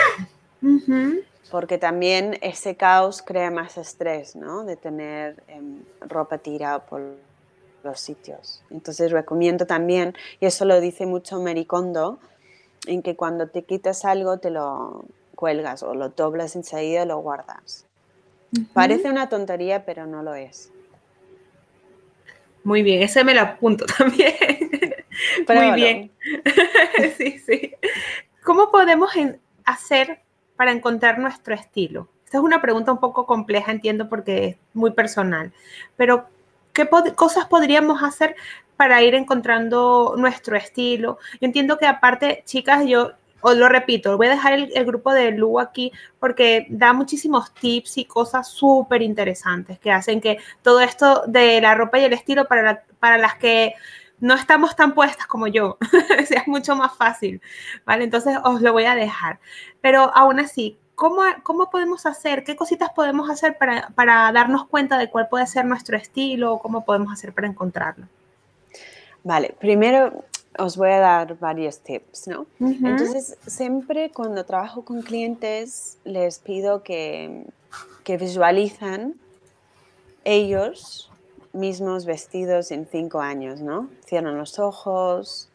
Porque 1.50 1.78
también 1.78 2.38
ese 2.42 2.76
caos 2.76 3.22
crea 3.22 3.50
más 3.50 3.78
estrés, 3.78 4.36
¿no? 4.36 4.64
De 4.64 4.76
tener 4.76 5.42
em, 5.48 5.82
ropa 6.00 6.38
tirada 6.38 6.80
por 6.80 7.00
los 7.84 8.00
sitios. 8.00 8.62
Entonces 8.70 9.10
recomiendo 9.12 9.66
también, 9.66 10.14
y 10.40 10.46
eso 10.46 10.64
lo 10.64 10.80
dice 10.80 11.06
mucho 11.06 11.38
Mericondo, 11.40 12.18
en 12.86 13.02
que 13.02 13.16
cuando 13.16 13.48
te 13.48 13.64
quitas 13.64 14.04
algo 14.04 14.38
te 14.38 14.50
lo 14.50 15.04
cuelgas 15.34 15.82
o 15.82 15.94
lo 15.94 16.10
doblas 16.10 16.56
enseguida 16.56 17.04
y 17.04 17.06
lo 17.06 17.18
guardas. 17.18 17.86
Parece 18.72 19.10
una 19.10 19.28
tontería, 19.28 19.84
pero 19.84 20.06
no 20.06 20.22
lo 20.22 20.34
es. 20.34 20.72
Muy 22.64 22.82
bien, 22.82 23.02
ese 23.02 23.24
me 23.24 23.34
lo 23.34 23.42
apunto 23.42 23.86
también. 23.98 24.34
Muy 25.48 25.72
bien. 25.74 26.10
sí, 27.16 27.38
sí. 27.38 27.74
¿Cómo 28.42 28.70
podemos 28.70 29.10
hacer 29.64 30.20
para 30.56 30.72
encontrar 30.72 31.18
nuestro 31.18 31.54
estilo? 31.54 32.08
Esta 32.24 32.38
es 32.38 32.44
una 32.44 32.60
pregunta 32.60 32.92
un 32.92 33.00
poco 33.00 33.26
compleja, 33.26 33.72
entiendo, 33.72 34.08
porque 34.08 34.46
es 34.46 34.56
muy 34.74 34.90
personal. 34.90 35.52
Pero, 35.96 36.26
¿qué 36.72 36.88
cosas 37.14 37.46
podríamos 37.46 38.02
hacer 38.02 38.36
para 38.78 39.02
ir 39.02 39.16
encontrando 39.16 40.14
nuestro 40.16 40.56
estilo. 40.56 41.18
Yo 41.40 41.46
entiendo 41.46 41.78
que 41.78 41.86
aparte, 41.86 42.44
chicas, 42.46 42.86
yo 42.86 43.10
os 43.40 43.56
lo 43.56 43.68
repito, 43.68 44.16
voy 44.16 44.28
a 44.28 44.30
dejar 44.30 44.52
el, 44.52 44.84
grupo 44.84 45.12
de 45.12 45.32
Lu 45.32 45.58
aquí 45.58 45.90
porque 46.20 46.66
da 46.70 46.92
muchísimos 46.92 47.52
tips 47.54 47.98
y 47.98 48.04
cosas 48.04 48.46
súper 48.48 49.02
interesantes 49.02 49.80
que 49.80 49.90
hacen 49.90 50.20
que 50.20 50.38
todo 50.62 50.80
esto 50.80 51.24
de 51.26 51.60
la 51.60 51.74
ropa 51.74 51.98
y 51.98 52.04
el 52.04 52.12
estilo 52.12 52.46
para, 52.46 52.84
para 53.00 53.18
las 53.18 53.34
que 53.34 53.74
no 54.20 54.34
estamos 54.34 54.76
tan 54.76 54.94
puestas 54.94 55.26
como 55.26 55.48
yo, 55.48 55.76
sea 56.26 56.44
mucho 56.46 56.76
más 56.76 56.96
fácil, 56.96 57.42
¿vale? 57.84 58.04
Entonces 58.04 58.38
os 58.44 58.62
lo 58.62 58.72
voy 58.72 58.84
a 58.84 58.94
dejar. 58.94 59.40
Pero 59.80 60.12
aún 60.14 60.38
así, 60.38 60.78
¿cómo, 60.94 61.22
cómo 61.42 61.68
podemos 61.70 62.06
hacer? 62.06 62.44
¿Qué 62.44 62.54
cositas 62.54 62.90
podemos 62.94 63.28
hacer 63.28 63.58
para, 63.58 63.88
para 63.90 64.30
darnos 64.30 64.66
cuenta 64.68 64.98
de 64.98 65.10
cuál 65.10 65.28
puede 65.28 65.48
ser 65.48 65.64
nuestro 65.64 65.96
estilo 65.96 66.52
o 66.52 66.60
cómo 66.60 66.84
podemos 66.84 67.12
hacer 67.12 67.32
para 67.32 67.48
encontrarlo? 67.48 68.06
Vale, 69.28 69.54
primero 69.60 70.24
os 70.58 70.78
voy 70.78 70.88
a 70.88 71.00
dar 71.00 71.38
varios 71.38 71.80
tips, 71.80 72.28
¿no? 72.28 72.46
Entonces, 72.60 73.36
siempre 73.46 74.10
cuando 74.10 74.42
trabajo 74.46 74.86
con 74.86 75.02
clientes, 75.02 75.98
les 76.04 76.38
pido 76.38 76.82
que, 76.82 77.44
que 78.04 78.16
visualizan 78.16 79.16
ellos 80.24 81.10
mismos 81.52 82.06
vestidos 82.06 82.70
en 82.70 82.86
cinco 82.86 83.20
años, 83.20 83.60
¿no? 83.60 83.90
Cierran 84.06 84.38
los 84.38 84.58
ojos 84.58 85.50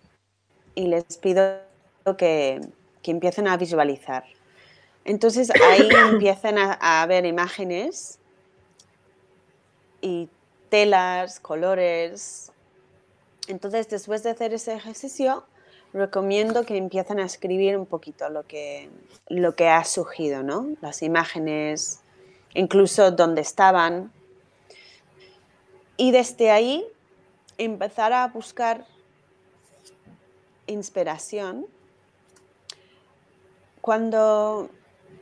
y 0.75 0.85
les 0.85 1.17
pido 1.17 1.57
que, 2.15 2.61
que 3.01 3.09
empiecen 3.09 3.47
a 3.47 3.57
visualizar. 3.57 4.23
Entonces 5.03 5.49
ahí 5.49 5.89
empiezan 6.11 6.59
a, 6.59 6.73
a 6.73 7.03
ver 7.07 7.25
imágenes 7.25 8.19
y 9.99 10.29
telas, 10.69 11.39
colores, 11.39 12.52
entonces, 13.47 13.89
después 13.89 14.23
de 14.23 14.29
hacer 14.29 14.53
ese 14.53 14.73
ejercicio, 14.73 15.43
recomiendo 15.93 16.65
que 16.65 16.77
empiecen 16.77 17.19
a 17.19 17.25
escribir 17.25 17.77
un 17.77 17.85
poquito 17.85 18.29
lo 18.29 18.43
que, 18.43 18.89
lo 19.27 19.55
que 19.55 19.69
ha 19.69 19.83
surgido, 19.83 20.43
¿no? 20.43 20.75
Las 20.81 21.03
imágenes, 21.03 22.01
incluso 22.53 23.11
dónde 23.11 23.41
estaban. 23.41 24.11
Y 25.97 26.11
desde 26.11 26.51
ahí 26.51 26.85
empezar 27.57 28.13
a 28.13 28.27
buscar 28.27 28.85
inspiración. 30.67 31.67
Cuando, 33.81 34.69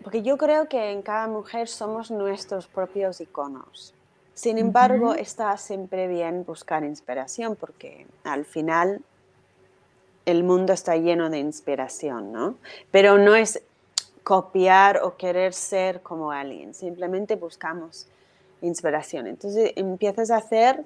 porque 0.03 0.21
yo 0.21 0.37
creo 0.37 0.69
que 0.69 0.91
en 0.91 1.01
cada 1.01 1.27
mujer 1.27 1.67
somos 1.67 2.11
nuestros 2.11 2.67
propios 2.67 3.19
iconos. 3.19 3.95
Sin 4.41 4.57
embargo, 4.57 5.13
está 5.13 5.55
siempre 5.57 6.07
bien 6.07 6.43
buscar 6.45 6.83
inspiración 6.83 7.55
porque 7.55 8.07
al 8.23 8.43
final 8.43 9.03
el 10.25 10.43
mundo 10.43 10.73
está 10.73 10.97
lleno 10.97 11.29
de 11.29 11.37
inspiración, 11.37 12.31
¿no? 12.31 12.55
Pero 12.89 13.19
no 13.19 13.35
es 13.35 13.61
copiar 14.23 15.03
o 15.03 15.15
querer 15.15 15.53
ser 15.53 16.01
como 16.01 16.31
alguien, 16.31 16.73
simplemente 16.73 17.35
buscamos 17.35 18.07
inspiración. 18.63 19.27
Entonces 19.27 19.73
empiezas 19.75 20.31
a 20.31 20.37
hacer 20.37 20.85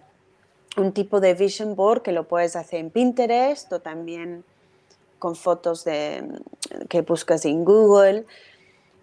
un 0.76 0.92
tipo 0.92 1.22
de 1.22 1.34
vision 1.34 1.78
board 1.78 2.02
que 2.02 2.12
lo 2.12 2.28
puedes 2.28 2.58
hacer 2.58 2.82
en 2.82 2.90
Pinterest 2.90 3.72
o 3.72 3.80
también 3.80 4.44
con 5.18 5.38
fotos 5.38 5.86
de, 5.86 6.28
que 6.90 7.04
buscas 7.04 7.46
en 7.46 7.64
Google 7.64 8.26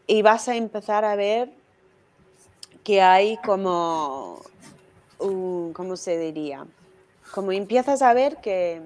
y 0.07 0.21
vas 0.21 0.47
a 0.49 0.57
empezar 0.57 1.07
a 1.07 1.17
ver 1.17 1.62
que 2.85 3.01
hay 3.01 3.37
como, 3.39 4.41
¿cómo 5.19 5.97
se 5.97 6.19
diría? 6.19 6.67
Como 7.33 7.53
empiezas 7.53 8.03
a 8.03 8.13
ver 8.13 8.39
que, 8.39 8.83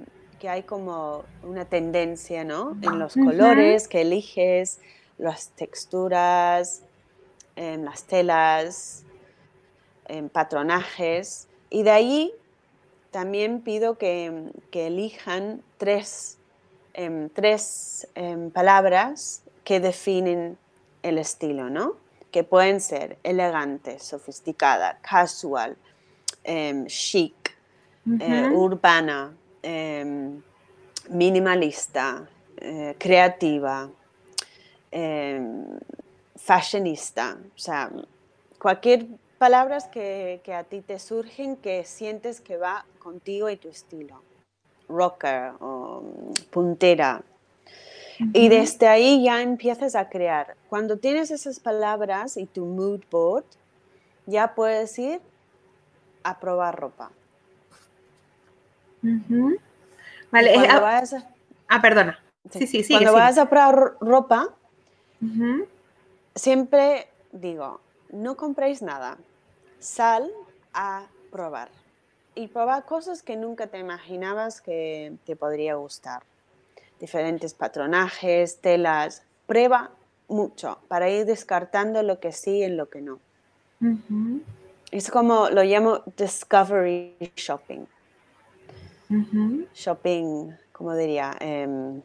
hay 0.47 0.63
como 0.63 1.25
una 1.43 1.65
tendencia, 1.65 2.45
¿no? 2.45 2.77
En 2.81 3.01
los 3.01 3.15
colores 3.15 3.89
que 3.89 4.03
eliges, 4.03 4.79
las 5.19 5.49
texturas, 5.49 6.83
en 7.57 7.85
las 7.85 8.05
telas, 8.05 9.03
en 10.07 10.29
patronajes. 10.29 11.49
Y 11.69 11.83
de 11.83 11.91
ahí 11.91 12.33
también 13.11 13.61
pido 13.61 13.99
que, 13.99 14.53
elijan 14.73 15.63
tres, 15.79 16.39
em, 16.95 17.29
tres 17.29 18.07
em, 18.15 18.51
palabras 18.51 19.43
que 19.65 19.81
definen 19.81 20.59
el 21.03 21.19
estilo, 21.19 21.71
¿no? 21.71 22.06
Que 22.37 22.45
pueden 22.45 22.83
ser 22.83 23.17
elegante, 23.23 23.99
sofisticada, 23.99 24.99
casual, 25.01 25.75
em, 26.45 26.87
chic, 26.87 27.57
eh, 28.21 28.51
urbana, 28.53 29.35
em, 29.63 30.43
minimalista, 31.09 32.29
eh, 32.59 32.95
creativa, 32.99 33.91
em, 34.93 35.65
fashionista, 36.37 37.39
o 37.57 37.59
sea, 37.59 37.91
cualquier 38.59 39.07
palabras 39.39 39.87
que, 39.87 40.43
que, 40.45 40.53
a 40.53 40.63
ti 40.65 40.83
te 40.83 40.99
surgen 40.99 41.57
que 41.57 41.85
sientes 41.85 42.43
que 42.43 42.59
va 42.59 42.85
contigo 42.99 43.49
y 43.49 43.57
tu 43.57 43.71
estilo. 43.71 44.21
Rocker 44.91 45.53
o 45.61 46.03
puntera. 46.51 47.23
Y 48.33 48.49
desde 48.49 48.89
ahí 48.89 49.25
ya 49.25 49.43
empiezas 49.43 49.95
a 49.95 50.09
crear. 50.09 50.57
Cuando 50.69 50.99
tienes 50.99 51.31
esas 51.31 51.61
palabras 51.61 52.37
y 52.37 52.47
tu 52.47 52.65
mood 52.65 53.01
board, 53.11 53.45
ya 54.27 54.55
puedes 54.55 54.99
ir 54.99 55.21
a 56.23 56.39
probar 56.41 56.79
ropa. 56.79 57.11
Vale, 60.31 60.55
ah, 60.57 61.03
ah, 61.69 61.83
perdona. 61.83 62.19
Sí, 62.51 62.67
sí, 62.67 62.83
sí. 62.83 62.93
Cuando 62.93 63.13
vas 63.13 63.39
a 63.39 63.49
probar 63.49 63.97
ropa, 64.01 64.55
siempre 66.35 67.09
digo, 67.33 67.81
no 68.11 68.37
compréis 68.37 68.83
nada, 68.83 69.19
sal 69.79 70.31
a 70.73 71.07
probar 71.31 71.69
y 72.35 72.49
probar 72.49 72.85
cosas 72.85 73.23
que 73.23 73.37
nunca 73.37 73.67
te 73.69 73.79
imaginabas 73.79 74.61
que 74.61 75.15
te 75.25 75.37
podría 75.37 75.75
gustar. 75.77 76.23
Diferentes 77.01 77.55
patronajes, 77.55 78.61
telas, 78.61 79.23
prueba 79.47 79.91
mucho 80.29 80.79
para 80.89 81.09
ir 81.11 81.27
descartando 81.27 82.03
lo 82.03 82.21
que 82.21 82.33
sí 82.33 82.63
y 82.63 82.69
lo 82.69 82.89
que 82.89 83.01
no. 83.01 83.21
Es 84.91 85.11
como 85.11 85.51
lo 85.51 85.63
llamo 85.63 86.03
discovery 86.17 87.33
shopping. 87.37 87.87
Shopping, 89.75 90.53
¿cómo 90.73 90.95
diría? 90.95 91.37
Um, 91.41 92.03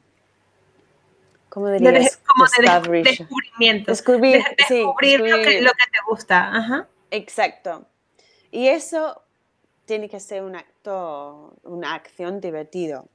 ¿Cómo 1.50 1.70
dirías? 1.70 2.18
como 2.18 2.46
de 2.46 3.04
descubrimiento. 3.04 3.92
Descubrir, 3.92 4.42
descubrir, 4.58 5.20
lo, 5.20 5.26
que, 5.44 5.62
lo, 5.62 5.72
que, 5.72 5.92
te 5.92 5.98
gusta. 6.08 6.56
Ajá. 6.56 6.88
Exacto. 7.10 7.86
Y 8.52 8.68
eso 8.68 9.22
tiene 9.86 10.08
que 10.08 10.20
ser 10.20 10.44
un 10.44 10.56
acto, 10.56 11.58
una 11.64 11.94
acción 11.94 12.40
divertido, 12.40 13.10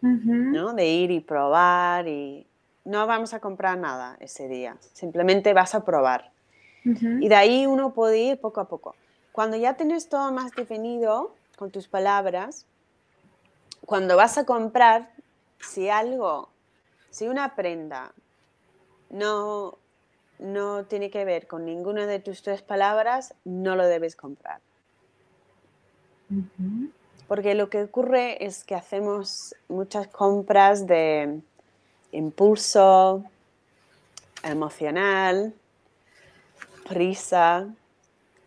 ¿no? 0.00 0.72
De 0.72 0.86
ir 0.86 1.10
y 1.10 1.20
probar 1.20 2.08
y 2.08 2.46
no 2.84 3.06
vamos 3.06 3.34
a 3.34 3.40
comprar 3.40 3.78
nada 3.78 4.16
ese 4.20 4.48
día, 4.48 4.76
simplemente 4.92 5.52
vas 5.52 5.74
a 5.74 5.84
probar. 5.84 6.32
Y 6.84 7.28
de 7.28 7.34
ahí 7.34 7.66
uno 7.66 7.92
puede 7.92 8.18
ir 8.18 8.40
poco 8.40 8.60
a 8.60 8.68
poco. 8.68 8.94
Cuando 9.32 9.56
ya 9.56 9.74
tienes 9.74 10.08
todo 10.08 10.32
más 10.32 10.52
definido 10.52 11.34
con 11.56 11.70
tus 11.70 11.88
palabras, 11.88 12.66
cuando 13.84 14.16
vas 14.16 14.38
a 14.38 14.46
comprar, 14.46 15.10
si 15.60 15.90
algo, 15.90 16.48
si 17.10 17.28
una 17.28 17.54
prenda 17.54 18.12
no, 19.10 19.76
no 20.38 20.84
tiene 20.84 21.10
que 21.10 21.24
ver 21.24 21.46
con 21.46 21.66
ninguna 21.66 22.06
de 22.06 22.18
tus 22.18 22.42
tres 22.42 22.62
palabras, 22.62 23.34
no 23.44 23.76
lo 23.76 23.86
debes 23.86 24.16
comprar. 24.16 24.60
Porque 27.30 27.54
lo 27.54 27.70
que 27.70 27.84
ocurre 27.84 28.44
es 28.44 28.64
que 28.64 28.74
hacemos 28.74 29.54
muchas 29.68 30.08
compras 30.08 30.88
de 30.88 31.38
impulso 32.10 33.22
emocional, 34.42 35.54
prisa. 36.88 37.68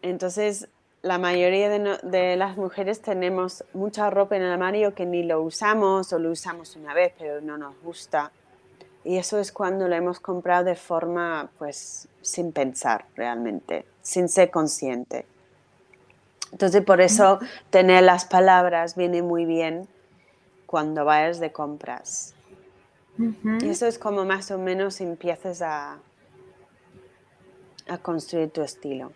Entonces, 0.02 0.68
la 1.02 1.18
mayoría 1.18 1.70
de, 1.70 2.36
las 2.36 2.58
mujeres 2.58 3.02
tenemos 3.02 3.64
mucha 3.74 4.10
ropa 4.10 4.36
en 4.36 4.42
el 4.42 4.52
armario 4.52 4.94
que 4.94 5.06
ni 5.06 5.24
lo 5.24 5.42
usamos 5.42 6.12
o 6.12 6.20
lo 6.20 6.32
usamos 6.32 6.76
una 6.76 6.94
vez, 6.94 7.14
pero 7.18 7.40
no 7.40 7.58
nos 7.58 7.82
gusta. 7.84 8.34
Y 9.06 9.16
eso 9.16 9.40
es 9.40 9.54
cuando 9.54 9.88
lo 9.88 9.96
hemos 9.96 10.20
comprado 10.20 10.66
de 10.66 10.76
forma, 10.76 11.50
pues, 11.58 12.10
sin 12.22 12.52
pensar 12.52 13.06
realmente, 13.16 13.86
sin 14.02 14.28
ser 14.28 14.52
consciente. 14.52 15.26
Entonces, 16.54 16.84
por 16.84 17.02
eso 17.02 17.40
tener 17.72 18.04
las 18.04 18.26
palabras 18.26 18.96
viene 18.96 19.24
muy 19.24 19.44
bien 19.44 19.88
cuando 20.68 21.04
vayas 21.04 21.40
de 21.40 21.52
compras. 21.52 22.36
Y 23.62 23.70
eso 23.70 23.88
es 23.88 23.98
como 23.98 24.24
más 24.24 24.52
o 24.52 24.60
menos 24.60 25.02
empiezas 25.02 25.64
a, 25.64 25.98
a 27.88 27.98
construir 27.98 28.52
tu 28.52 28.62
estilo. 28.62 29.12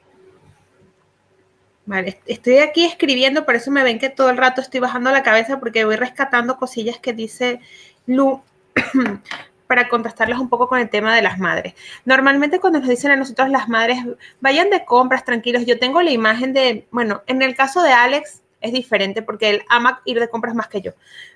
Vale, 1.86 2.20
estoy 2.26 2.58
aquí 2.58 2.86
escribiendo, 2.86 3.46
por 3.46 3.54
eso 3.54 3.70
me 3.70 3.84
ven 3.84 4.00
que 4.00 4.10
todo 4.10 4.32
el 4.32 4.38
rato 4.38 4.60
estoy 4.60 4.80
bajando 4.80 5.12
la 5.12 5.22
cabeza 5.22 5.60
porque 5.60 5.86
voy 5.86 5.96
rescatando 5.96 6.58
cosillas 6.58 6.98
que 6.98 7.14
dice 7.14 7.62
Lu 8.08 8.42
para 9.68 9.90
contrastarlas 9.90 10.40
un 10.40 10.50
poco 10.50 10.68
con 10.68 10.80
el 10.80 10.90
tema 10.90 11.16
de 11.16 11.22
las 11.22 11.40
madres. 11.40 11.74
Normalmente 12.06 12.60
cuando 12.60 12.80
nos 12.80 12.90
dicen 12.90 13.12
a 13.12 13.16
nosotros 13.16 13.50
las 13.50 13.70
madres, 13.70 14.00
vayan 14.40 14.70
de 14.70 14.86
compras 14.86 15.26
tranquilos, 15.26 15.66
yo 15.66 15.78
tengo 15.78 16.02
la 16.02 16.12
imagen 16.12 16.54
de, 16.54 16.88
bueno, 16.92 17.22
en 17.28 17.42
el 17.42 17.56
caso 17.56 17.84
de 17.84 17.92
Alex 17.92 18.42
es 18.62 18.74
diferente 18.74 19.22
porque 19.22 19.50
él 19.50 19.64
ama 19.70 20.02
ir 20.06 20.20
de 20.20 20.30
compras 20.30 20.56
más 20.56 20.68
que 20.68 20.82
yo, 20.82 20.94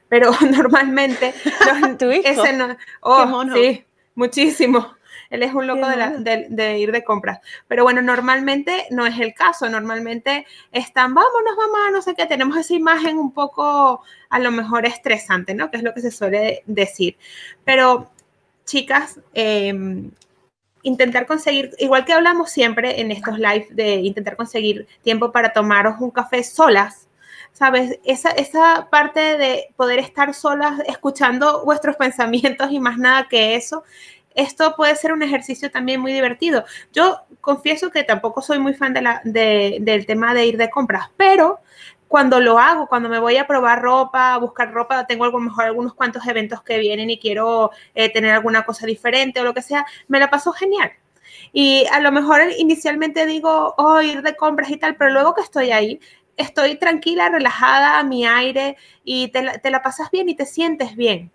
pero 0.09 0.31
normalmente... 0.49 1.33
¿Tu 1.99 2.11
hijo? 2.11 2.27
Ese 2.27 2.53
no, 2.53 2.75
oh, 3.01 3.43
sí, 3.53 3.85
muchísimo. 4.15 4.95
Él 5.31 5.43
es 5.43 5.53
un 5.53 5.65
loco 5.65 5.87
de, 5.87 6.77
ir 6.77 6.91
de 6.91 7.03
compras. 7.05 7.39
Pero 7.67 7.83
bueno, 7.83 8.01
normalmente 8.01 8.85
no 8.91 9.05
es 9.05 9.17
el 9.17 9.33
caso. 9.33 9.69
Normalmente 9.69 10.45
están, 10.73 11.15
vámonos, 11.15 11.55
mamá, 11.55 11.89
no 11.89 12.01
sé 12.01 12.15
qué. 12.15 12.25
Tenemos 12.25 12.57
esa 12.57 12.73
imagen 12.73 13.17
un 13.17 13.31
poco, 13.33 14.03
a 14.29 14.39
lo 14.39 14.51
mejor, 14.51 14.85
estresante, 14.85 15.55
¿no? 15.55 15.71
Que 15.71 15.77
es 15.77 15.83
lo 15.83 15.93
que 15.93 16.01
se 16.01 16.11
suele 16.11 16.63
decir. 16.65 17.17
Pero, 17.63 18.11
chicas, 18.71 19.19
em, 19.33 20.11
intentar 20.81 21.25
conseguir, 21.27 21.71
igual 21.77 22.05
que 22.05 22.13
hablamos 22.13 22.49
siempre 22.49 23.01
en 23.01 23.11
estos 23.11 23.37
live 23.37 23.67
de 23.71 23.95
intentar 23.95 24.37
conseguir 24.37 24.87
tiempo 25.03 25.31
para 25.33 25.51
tomaros 25.51 25.95
un 25.99 26.09
café 26.09 26.41
solas, 26.41 27.09
¿sabes? 27.51 27.99
Esa, 28.05 28.29
esa 28.31 28.87
parte 28.89 29.37
de 29.37 29.73
poder 29.75 29.99
estar 29.99 30.33
solas 30.33 30.79
escuchando 30.87 31.65
vuestros 31.65 31.97
pensamientos 31.97 32.71
y 32.71 32.79
más 32.79 32.97
nada 32.97 33.27
que 33.29 33.55
eso, 33.55 33.83
esto 34.35 34.73
puede 34.77 34.95
ser 34.95 35.11
un 35.11 35.21
ejercicio 35.21 35.69
también 35.69 35.99
muy 35.99 36.13
divertido. 36.13 36.63
Yo 36.93 37.19
confieso 37.41 37.91
que 37.91 38.05
tampoco 38.05 38.41
soy 38.41 38.59
muy 38.59 38.73
fan 38.73 38.93
de 38.93 39.01
la, 39.01 39.21
del 39.25 40.05
tema 40.05 40.33
de 40.33 40.45
ir 40.45 40.55
de 40.55 40.69
compras, 40.69 41.09
pero 41.17 41.59
cuando 42.11 42.41
lo 42.41 42.59
hago, 42.59 42.87
cuando 42.87 43.07
me 43.07 43.19
voy 43.19 43.37
a 43.37 43.47
probar 43.47 43.81
ropa, 43.81 44.33
a 44.33 44.37
buscar 44.37 44.73
ropa, 44.73 45.07
tengo 45.07 45.23
a 45.23 45.29
lo 45.29 45.39
mejor 45.39 45.63
algunos 45.63 45.93
cuantos 45.93 46.27
eventos 46.27 46.61
que 46.61 46.77
vienen 46.77 47.09
y 47.09 47.17
quiero 47.17 47.71
eh, 47.95 48.11
tener 48.11 48.33
alguna 48.33 48.65
cosa 48.65 48.85
diferente 48.85 49.39
o 49.39 49.45
lo 49.45 49.53
que 49.53 49.61
sea, 49.61 49.85
me 50.09 50.19
la 50.19 50.29
paso 50.29 50.51
genial. 50.51 50.91
Y 51.53 51.85
a 51.89 52.01
lo 52.01 52.11
mejor 52.11 52.41
inicialmente 52.57 53.25
digo, 53.25 53.75
oh, 53.77 54.01
ir 54.01 54.23
de 54.23 54.35
compras 54.35 54.69
y 54.71 54.75
tal, 54.75 54.97
pero 54.97 55.11
luego 55.11 55.33
que 55.33 55.41
estoy 55.41 55.71
ahí, 55.71 56.01
estoy 56.35 56.75
tranquila, 56.75 57.29
relajada, 57.29 57.97
a 57.97 58.03
mi 58.03 58.27
aire 58.27 58.75
y 59.05 59.29
te 59.29 59.71
la, 59.71 59.81
pasas 59.81 60.11
bien 60.11 60.27
y 60.27 60.35
te 60.35 60.45
sientes 60.45 60.97
bien 60.97 61.31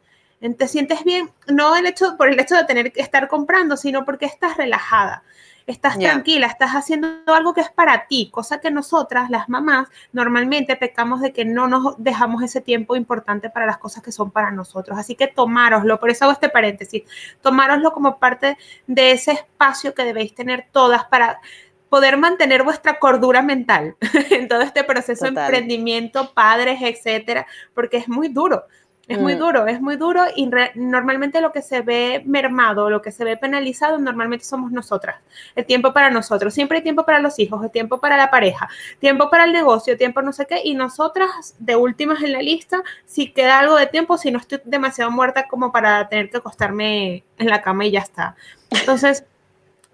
te 0.59 0.69
sientes 0.69 1.03
bien, 1.03 1.31
no 1.49 1.75
el 1.75 1.87
hecho, 1.87 2.17
por 2.19 2.29
el 2.29 2.39
hecho 2.39 2.55
de 2.55 2.65
tener 2.65 2.93
que 2.93 3.01
estar 3.01 3.27
comprando, 3.27 3.77
sino 3.79 4.05
porque 4.05 4.27
estás 4.27 4.59
relajada, 4.59 5.25
estás 5.67 5.99
tranquila, 5.99 6.47
estás 6.47 6.73
haciendo 6.73 7.09
algo 7.27 7.53
que 7.53 7.61
es 7.61 7.71
para 7.71 8.07
ti, 8.07 8.31
cosa 8.31 8.61
que 8.61 8.71
nosotras, 8.71 9.31
las 9.31 9.49
mamás, 9.49 9.89
normalmente 10.13 10.77
pecamos 10.77 11.21
de 11.21 11.33
que 11.33 11.45
no 11.45 11.67
nos 11.67 11.97
dejamos 11.99 12.43
ese 12.43 12.61
tiempo 12.61 12.95
importante 12.95 13.51
para 13.51 13.67
las 13.67 13.79
cosas 13.79 14.03
que 14.03 14.13
son 14.13 14.31
para 14.31 14.53
nosotros. 14.53 14.97
Así 14.99 15.17
que 15.17 15.27
tomároslo, 15.27 15.99
por 15.99 16.11
eso 16.11 16.25
hago 16.25 16.33
este 16.33 16.49
paréntesis, 16.49 17.03
tomároslo 17.43 17.93
como 17.93 18.19
parte 18.19 18.57
de 18.87 19.13
ese 19.13 19.33
espacio 19.33 19.95
que 19.95 20.05
debéis 20.05 20.35
tener 20.35 20.67
todas 20.71 21.05
para 21.07 21.41
poder 21.89 22.17
mantener 22.17 22.63
vuestra 22.63 22.99
cordura 22.99 23.43
mental 23.43 23.97
en 24.31 24.49
todo 24.49 24.61
este 24.61 24.85
proceso 24.85 25.25
de 25.25 25.41
emprendimiento, 25.41 26.33
padres, 26.33 26.81
etcétera, 26.83 27.47
porque 27.75 27.97
es 27.97 28.09
muy 28.09 28.29
duro. 28.29 28.65
Es 29.09 29.21
muy 29.21 29.37
mm. 29.37 29.39
duro, 29.39 29.67
es 29.69 29.81
muy 29.81 29.97
duro 29.97 30.25
y 30.35 30.51
normalmente 30.75 31.41
lo 31.41 31.53
que 31.53 31.63
se 31.63 31.81
ve 31.81 32.23
mermado, 32.27 32.91
lo 32.91 33.03
que 33.03 33.13
se 33.13 33.23
ve 33.23 33.37
penalizado, 33.37 33.99
normalmente 33.99 34.45
somos 34.45 34.73
nosotras. 34.73 35.21
El 35.55 35.65
tiempo 35.65 35.93
para 35.93 36.11
nosotros, 36.11 36.53
siempre 36.53 36.79
hay 36.79 36.83
tiempo 36.83 37.05
para 37.05 37.21
los 37.21 37.39
hijos, 37.39 37.63
el 37.63 37.71
tiempo 37.71 38.01
para 38.01 38.17
la 38.17 38.33
pareja, 38.33 38.69
tiempo 38.99 39.31
para 39.31 39.45
el 39.45 39.53
negocio, 39.53 39.97
tiempo 39.97 40.23
no 40.23 40.33
sé 40.33 40.47
qué, 40.47 40.61
y 40.65 40.75
nosotras 40.75 41.55
de 41.61 41.77
últimas 41.77 42.21
en 42.23 42.33
la 42.33 42.43
lista, 42.43 42.83
si 43.05 43.31
queda 43.31 43.61
algo 43.61 43.77
de 43.77 43.87
tiempo, 43.87 44.19
si 44.19 44.33
no 44.33 44.41
estoy 44.41 44.61
demasiado 44.65 45.13
muerta 45.13 45.47
como 45.47 45.71
para 45.71 46.09
tener 46.09 46.29
que 46.29 46.39
acostarme 46.39 47.23
en 47.39 47.49
la 47.49 47.63
cama 47.63 47.87
y 47.87 47.93
ya 47.93 48.01
está. 48.01 48.35
Entonces... 48.71 49.25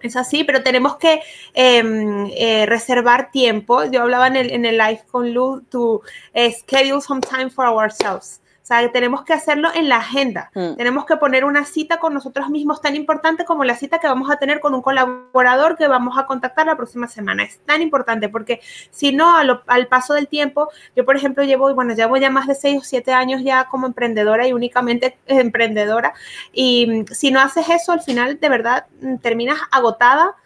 Es 0.03 0.16
así, 0.16 0.42
pero 0.42 0.64
tenemos 0.64 0.96
que 0.96 1.22
em, 1.55 2.27
eh, 2.37 2.66
reservar 2.66 3.31
tiempo. 3.31 3.85
Yo 3.85 4.03
hablaba 4.03 4.27
en 4.27 4.35
el, 4.35 4.51
en 4.51 4.66
el 4.66 4.77
live 4.77 5.03
con 5.09 5.32
Lu, 5.32 5.62
to 5.70 6.03
eh, 6.34 6.53
schedule 6.53 7.01
some 7.01 7.20
time 7.20 7.49
for 7.49 7.66
ourselves. 7.66 8.41
O 8.63 8.65
sea, 8.65 8.93
tenemos 8.93 9.25
que 9.25 9.33
hacerlo 9.33 9.71
en 9.75 9.89
la 9.89 9.97
agenda. 9.97 10.53
Mm. 10.55 10.77
Tenemos 10.77 11.05
que 11.05 11.17
poner 11.17 11.45
una 11.45 11.65
cita 11.65 11.99
con 11.99 12.15
nosotros 12.15 12.49
mismos 12.49 12.81
tan 12.81 12.95
importante 12.95 13.45
como 13.45 13.65
la 13.65 13.75
cita 13.75 13.99
que 13.99 14.07
vamos 14.07 14.31
a 14.31 14.37
tener 14.37 14.61
con 14.61 14.73
un 14.73 14.83
colaborador 14.83 15.77
que 15.77 15.89
vamos 15.89 16.17
a 16.17 16.27
contactar 16.27 16.67
la 16.67 16.77
próxima 16.77 17.09
semana. 17.09 17.43
Es 17.43 17.59
tan 17.67 17.83
importante 17.83 18.29
porque 18.29 18.61
si 18.91 19.11
no, 19.13 19.37
al 19.37 19.89
paso 19.89 20.15
del 20.15 20.29
tiempo, 20.29 20.69
yo 20.95 21.05
por 21.05 21.17
ejemplo 21.17 21.43
llevo, 21.43 21.75
bueno, 21.75 21.95
llevo 21.95 22.17
ya 22.19 22.31
más 22.31 22.47
de 22.47 22.55
seis 22.55 22.79
o 22.79 22.85
siete 22.85 23.13
años 23.13 23.43
ya 23.43 23.65
como 23.65 23.89
emprendedora 23.89 24.47
y 24.47 24.53
únicamente 24.53 25.19
emprendedora. 25.27 26.15
Y 26.53 26.87
mm, 26.87 27.07
si 27.13 27.33
no 27.33 27.41
haces 27.41 27.69
eso, 27.69 27.91
al 27.91 28.03
final 28.03 28.39
de 28.39 28.49
verdad 28.49 28.87
mm, 29.01 29.17
terminas 29.17 29.59
agotada 29.73 30.37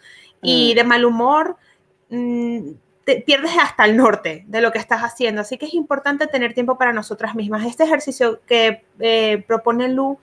y 0.41 0.73
de 0.73 0.83
mal 0.83 1.05
humor 1.05 1.57
mm, 2.09 2.71
pierdes 3.15 3.51
hasta 3.59 3.85
el 3.85 3.97
norte 3.97 4.43
de 4.47 4.61
lo 4.61 4.71
que 4.71 4.79
estás 4.79 5.01
haciendo. 5.01 5.41
Así 5.41 5.57
que 5.57 5.65
es 5.65 5.73
importante 5.73 6.27
tener 6.27 6.53
tiempo 6.53 6.77
para 6.77 6.93
nosotras 6.93 7.35
mismas. 7.35 7.65
Este 7.65 7.83
ejercicio 7.83 8.41
que 8.45 8.83
eh, 8.99 9.43
propone 9.47 9.89
Lu 9.89 10.19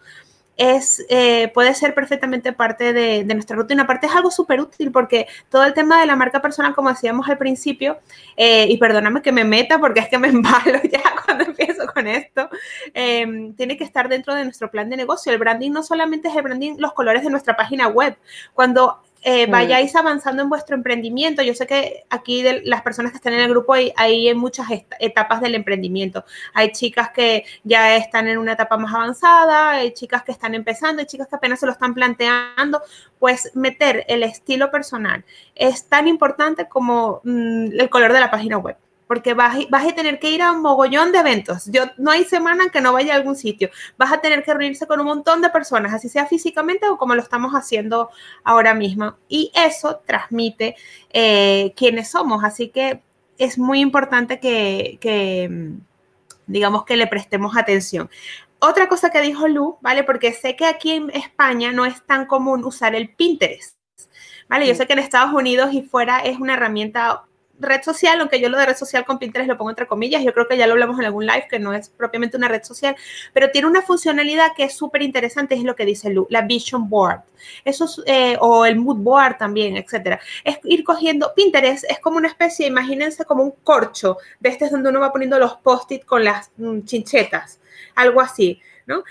es, 0.57 1.05
eh, 1.09 1.51
puede 1.53 1.75
ser 1.75 1.95
perfectamente 1.95 2.53
parte 2.53 2.93
de, 2.93 3.25
nuestra 3.25 3.57
rutina. 3.57 3.83
Aparte 3.83 4.07
es 4.07 4.15
algo 4.15 4.31
súper 4.31 4.61
útil 4.61 4.93
porque 4.93 5.27
todo 5.49 5.65
el 5.65 5.75
tema 5.75 6.01
de 6.01 6.07
la 6.07 6.17
marca 6.17 6.41
personal, 6.41 6.75
como 6.75 6.91
decíamos 6.91 7.29
al 7.29 7.39
principio, 7.39 7.99
eh, 8.37 8.67
y 8.69 8.77
perdóname 8.79 9.23
que 9.23 9.33
me 9.33 9.45
meta 9.45 9.79
porque 9.79 10.01
es 10.01 10.09
que 10.09 10.19
me 10.19 10.29
embalo 10.29 10.81
ya 10.91 11.03
cuando 11.25 11.45
empiezo 11.45 11.87
con 11.93 12.07
esto, 12.07 12.49
em, 12.93 13.55
tiene 13.55 13.77
que 13.77 13.85
estar 13.85 14.09
dentro 14.09 14.35
de 14.35 14.45
nuestro 14.45 14.71
plan 14.71 14.89
de 14.89 14.97
negocio. 14.97 15.33
El 15.33 15.39
branding 15.39 15.73
no 15.73 15.83
solamente 15.83 16.29
es 16.29 16.37
el 16.37 16.43
branding, 16.43 16.77
los 16.79 16.93
colores 16.93 17.25
de 17.25 17.31
nuestra 17.31 17.57
página 17.57 17.89
web. 17.89 18.17
Cuando 18.53 19.01
eh, 19.27 19.47
vayáis 19.47 19.97
avanzando 19.97 20.43
en 20.43 20.51
vuestro 20.51 20.77
emprendimiento. 20.77 21.43
Yo 21.43 21.55
sé 21.55 21.67
que 21.67 22.05
aquí 22.11 22.43
de 22.43 22.61
las 22.65 22.83
personas 22.83 23.11
que 23.11 23.17
están 23.17 23.33
en 23.33 23.41
el 23.41 23.49
grupo 23.49 23.73
hay, 23.73 23.93
hay 23.97 24.35
muchas 24.35 24.67
etapas 25.01 25.41
del 25.41 25.55
emprendimiento. 25.55 26.27
Hay 26.53 26.73
chicas 26.73 27.09
que 27.11 27.47
ya 27.63 27.97
están 27.97 28.29
en 28.29 28.37
una 28.37 28.53
etapa 28.53 28.77
más 28.77 28.93
avanzada, 28.95 29.71
hay 29.71 29.93
chicas 29.95 30.23
que 30.25 30.33
están 30.33 30.55
empezando, 30.55 31.01
hay 31.01 31.07
chicas 31.07 31.27
que 31.27 31.37
apenas 31.37 31.59
se 31.59 31.67
lo 31.67 31.73
están 31.73 31.95
planteando. 31.95 32.83
Pues 33.19 33.51
meter 33.55 34.05
el 34.09 34.23
estilo 34.23 34.71
personal 34.71 35.25
es 35.55 35.89
tan 35.89 36.07
importante 36.07 36.69
como 36.69 37.23
mm, 37.25 37.81
el 37.81 37.89
color 37.89 38.13
de 38.13 38.21
la 38.21 38.31
página 38.31 38.59
web 38.59 38.77
porque 39.07 39.35
vas, 39.35 39.59
vas, 39.71 39.87
a 39.87 39.95
tener 39.95 40.19
que 40.19 40.31
ir 40.31 40.43
a 40.43 40.53
un 40.53 40.63
mogollón 40.63 41.13
de 41.13 41.19
eventos. 41.19 41.67
Yo, 41.67 41.85
no 41.99 42.11
hay 42.11 42.25
semana 42.25 42.69
que 42.73 42.81
no 42.81 42.93
vaya 42.93 43.15
a 43.15 43.17
algún 43.17 43.37
sitio. 43.37 43.71
Vas 43.99 44.13
a 44.13 44.21
tener 44.21 44.43
que 44.43 44.53
reunirse 44.53 44.87
con 44.87 45.01
un 45.01 45.07
montón 45.07 45.43
de 45.43 45.51
personas, 45.51 45.93
así 45.93 46.09
sea 46.09 46.27
físicamente 46.27 46.89
o 46.89 46.97
como 46.97 47.15
lo 47.15 47.23
estamos 47.23 47.53
haciendo 47.53 48.11
ahora 48.45 48.75
mismo. 48.75 49.17
Y 49.29 49.53
eso 49.55 50.01
transmite 50.07 50.77
eh, 51.11 51.73
quiénes 51.77 52.11
somos. 52.11 52.45
Así 52.45 52.69
que 52.69 53.03
es 53.39 53.59
muy 53.59 53.81
importante 53.81 54.41
que, 54.41 54.99
que, 55.01 55.73
digamos, 56.47 56.85
que 56.85 56.97
le 56.97 57.07
prestemos 57.07 57.57
atención. 57.57 58.09
Otra 58.59 58.89
cosa 58.89 59.11
que 59.11 59.21
dijo 59.21 59.47
Lu, 59.47 59.77
¿vale? 59.83 60.05
Porque 60.05 60.33
sé 60.33 60.57
que 60.57 60.65
aquí 60.65 60.93
en 60.93 61.11
España 61.11 61.73
no 61.73 61.85
es 61.85 62.03
tan 62.07 62.25
común 62.25 62.65
usar 62.65 62.95
el 62.95 63.15
Pinterest. 63.15 63.77
¿Vale? 64.49 64.67
Yo 64.67 64.75
sé 64.75 64.87
que 64.87 64.93
en 64.93 64.99
Estados 64.99 65.33
Unidos 65.33 65.73
y 65.73 65.83
fuera 65.83 66.21
es 66.21 66.39
una 66.39 66.55
herramienta 66.55 67.25
red 67.59 67.83
social, 67.83 68.21
aunque 68.21 68.41
yo 68.41 68.49
lo 68.49 68.59
de 68.59 68.67
red 68.67 68.77
social 68.77 69.05
con 69.05 69.19
Pinterest 69.19 69.49
lo 69.49 69.57
pongo 69.57 69.71
entre 69.71 69.87
comillas, 69.87 70.23
yo 70.23 70.33
creo 70.33 70.49
que 70.49 70.57
ya 70.57 70.67
lo 70.67 70.73
hablamos 70.73 70.99
en 70.99 71.07
algún 71.07 71.27
live, 71.27 71.47
que 71.49 71.59
no 71.59 71.73
es 71.73 71.89
propiamente 71.89 72.37
una 72.37 72.49
red 72.49 72.63
social, 72.63 72.97
pero 73.33 73.51
tiene 73.51 73.69
una 73.69 73.83
funcionalidad 73.83 74.49
que 74.57 74.65
es 74.65 74.77
súper 74.77 75.03
interesante, 75.03 75.55
es 75.55 75.63
lo 75.63 75.77
que 75.77 75.85
dice 75.85 76.11
Lu, 76.11 76.27
la 76.31 76.43
Vision 76.43 76.89
Board. 76.89 77.23
Eso 77.65 77.87
eh, 78.07 78.37
o 78.41 78.65
el 78.65 78.77
Mood 78.77 78.99
Board 78.99 79.39
también, 79.39 79.77
etcétera. 79.77 80.21
Es 80.45 80.59
ir 80.65 80.85
cogiendo, 80.85 81.33
Pinterest 81.35 81.85
es 81.89 82.01
como 82.01 82.17
una 82.17 82.29
especie, 82.29 82.67
imagínense 82.67 83.25
como 83.25 83.43
un 83.43 83.53
corcho, 83.63 84.19
de 84.41 84.49
este 84.49 84.67
es 84.67 84.71
donde 84.71 84.91
uno 84.91 85.01
va 85.01 85.13
poniendo 85.13 85.39
los 85.39 85.57
post-it 85.57 86.05
con 86.05 86.25
las 86.25 86.51
mm, 86.57 86.81
chinchetas, 86.85 87.61
algo 87.95 88.21
así. 88.21 88.61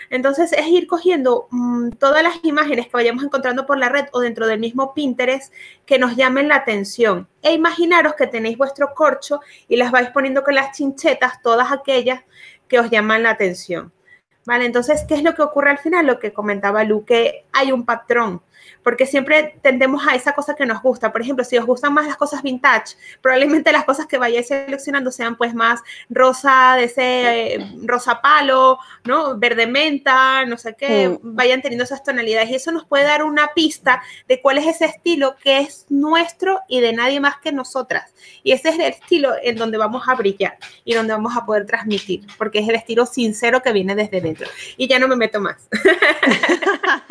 Entonces 0.09 0.53
es 0.53 0.67
ir 0.67 0.88
cogiendo 0.88 1.47
mm, 1.49 1.91
todas 1.91 2.24
las 2.24 2.43
imágenes 2.43 2.86
que 2.86 2.93
vayamos 2.93 3.24
encontrando 3.24 3.65
por 3.65 3.78
la 3.78 3.89
red 3.89 4.05
o 4.11 4.19
dentro 4.19 4.47
del 4.47 4.59
mismo 4.59 4.93
Pinterest 4.93 5.53
que 5.86 5.97
nos 5.97 6.15
llamen 6.15 6.47
la 6.47 6.57
atención. 6.57 7.28
E 7.41 7.53
imaginaros 7.53 8.13
que 8.13 8.28
tenéis 8.28 8.57
vuestro 8.57 8.93
corcho 8.93 9.39
y 9.67 9.78
las 9.78 9.91
vais 9.91 10.09
poniendo 10.11 10.43
con 10.43 10.55
las 10.55 10.78
chinchetas, 10.78 11.41
todas 11.41 11.71
aquellas 11.71 12.21
que 12.67 12.80
os 12.80 12.89
llaman 12.89 13.24
la 13.24 13.32
atención. 13.32 13.91
¿Vale? 14.45 14.65
Entonces, 14.65 15.05
¿qué 15.07 15.15
es 15.15 15.24
lo 15.24 15.36
que 15.36 15.41
ocurre 15.41 15.71
al 15.71 15.78
final? 15.78 16.05
Lo 16.05 16.19
que 16.19 16.34
comentaba 16.34 16.84
Lu, 16.84 17.05
que 17.05 17.45
hay 17.53 17.71
un 17.71 17.86
patrón 17.86 18.41
porque 18.84 19.05
siempre 19.05 19.55
tendemos 19.61 20.05
a 20.07 20.16
esa 20.16 20.34
cosa 20.34 20.55
que 20.55 20.66
nos 20.66 20.82
gusta. 20.82 21.11
Por 21.11 21.22
ejemplo, 21.22 21.43
si 21.43 21.57
os 21.57 21.66
gustan 21.66 21.93
más 21.93 22.05
las 22.05 22.18
cosas 22.18 22.43
vintage, 22.43 22.95
probablemente 23.22 23.72
las 23.72 23.86
cosas 23.86 24.07
que 24.07 24.18
vayáis 24.18 24.47
seleccionando 24.47 25.11
sean 25.11 25.36
pues 25.38 25.53
más 25.53 25.82
rosa 26.09 26.76
de 26.78 26.84
ese 26.86 27.55
eh, 27.55 27.72
rosa 27.84 28.22
palo, 28.22 28.80
¿no? 29.05 29.38
Verde 29.38 29.68
menta, 29.68 30.45
no 30.45 30.57
sé 30.57 30.76
qué, 30.76 31.18
vayan 31.22 31.61
teniendo 31.61 31.84
esas 31.84 32.03
tonalidades 32.03 32.49
y 32.49 32.55
eso 32.55 32.72
nos 32.72 32.86
puede 32.86 33.05
dar 33.05 33.24
una 33.24 33.49
pista 33.53 34.03
de 34.28 34.41
cuál 34.41 34.57
es 34.57 34.68
ese 34.68 34.86
estilo 34.86 35.36
que 35.41 35.59
es 35.59 35.86
nuestro 35.89 36.61
y 36.68 36.82
de 36.82 36.93
nadie 36.93 37.20
más 37.20 37.38
que 37.38 37.51
nosotras. 37.51 38.14
Y 38.43 38.51
ese 38.51 38.70
es 38.70 38.76
el 38.76 38.86
estilo 38.86 39.34
en 39.41 39.55
donde 39.55 39.78
vamos 39.78 40.07
a 40.07 40.16
brillar 40.16 40.57
y 40.84 40.93
donde 40.93 41.14
vamos 41.14 41.36
a 41.38 41.45
poder 41.45 41.66
transmitir, 41.66 42.26
porque 42.38 42.59
es 42.59 42.70
el 42.70 42.76
estilo 42.76 43.05
sincero 43.05 43.61
que 43.61 43.72
viene 43.72 43.95
desde 43.95 44.22
dentro. 44.22 44.47
Y 44.78 44.88
ya 44.88 44.99
no 44.99 45.07
me 45.07 45.16
meto 45.16 45.39
más. 45.39 45.70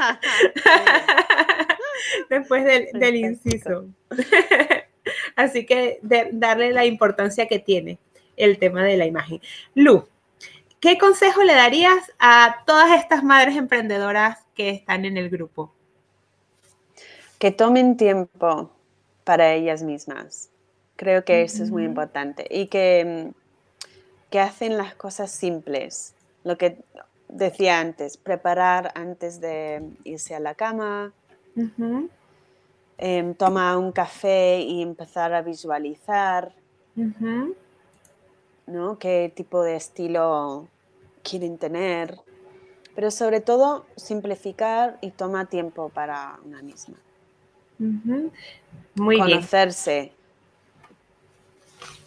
después 2.31 2.65
del, 2.65 3.17
inciso. 3.17 3.87
Así 5.37 5.67
que 5.67 5.99
darle 6.33 6.73
la 6.73 6.85
importancia 6.85 7.47
que 7.47 7.59
tiene 7.59 7.99
el 8.37 8.59
tema 8.59 8.85
de 8.85 8.97
la 8.97 9.07
imagen. 9.07 9.41
Lu, 9.75 10.07
¿qué 10.81 10.99
consejo 10.99 11.43
le 11.43 11.55
darías 11.55 12.13
a 12.19 12.63
todas 12.67 13.01
estas 13.01 13.25
madres 13.25 13.57
emprendedoras 13.57 14.39
que 14.55 14.71
están 14.71 15.05
en 15.05 15.17
el 15.17 15.31
grupo? 15.31 15.73
Que 17.39 17.51
tomen 17.51 17.97
tiempo 17.97 18.71
para 19.25 19.53
ellas 19.53 19.83
mismas. 19.83 20.51
Creo 20.97 21.25
que 21.25 21.43
eso 21.43 21.63
es 21.63 21.71
muy 21.71 21.85
importante. 21.85 22.47
Y 22.49 22.67
que, 22.67 23.33
que 24.31 24.41
hacen 24.41 24.77
las 24.77 24.95
cosas 24.95 25.33
simples. 25.33 26.15
Lo 26.45 26.57
que 26.59 26.79
decía 27.29 27.81
antes, 27.81 28.17
preparar 28.17 28.93
antes 28.95 29.41
de 29.41 29.83
irse 30.05 30.35
a 30.35 30.41
la 30.41 30.55
cama, 30.55 31.13
Em, 32.99 33.35
toma 33.35 33.77
un 33.77 33.93
café 33.93 34.61
y 34.61 34.83
empezar 34.83 35.35
a 35.35 35.43
visualizar, 35.43 36.55
¿no? 38.67 38.99
¿Qué 38.99 39.33
tipo 39.35 39.63
de 39.63 39.77
estilo 39.77 40.69
quieren 41.23 41.59
tener? 41.59 42.19
Pero 42.95 43.11
sobre 43.11 43.41
todo, 43.41 43.87
simplificar 43.97 44.99
y 45.01 45.11
toma 45.11 45.47
tiempo 45.47 45.89
para 45.89 46.39
una 46.45 46.63
misma. 46.63 46.97
Muy 48.95 49.19
Conocerse. 49.19 50.13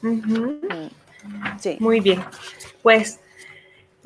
Mm. 0.01 0.87
Sí. 1.59 1.77
Muy 1.79 1.99
bien. 1.99 2.23
Pues 2.83 3.19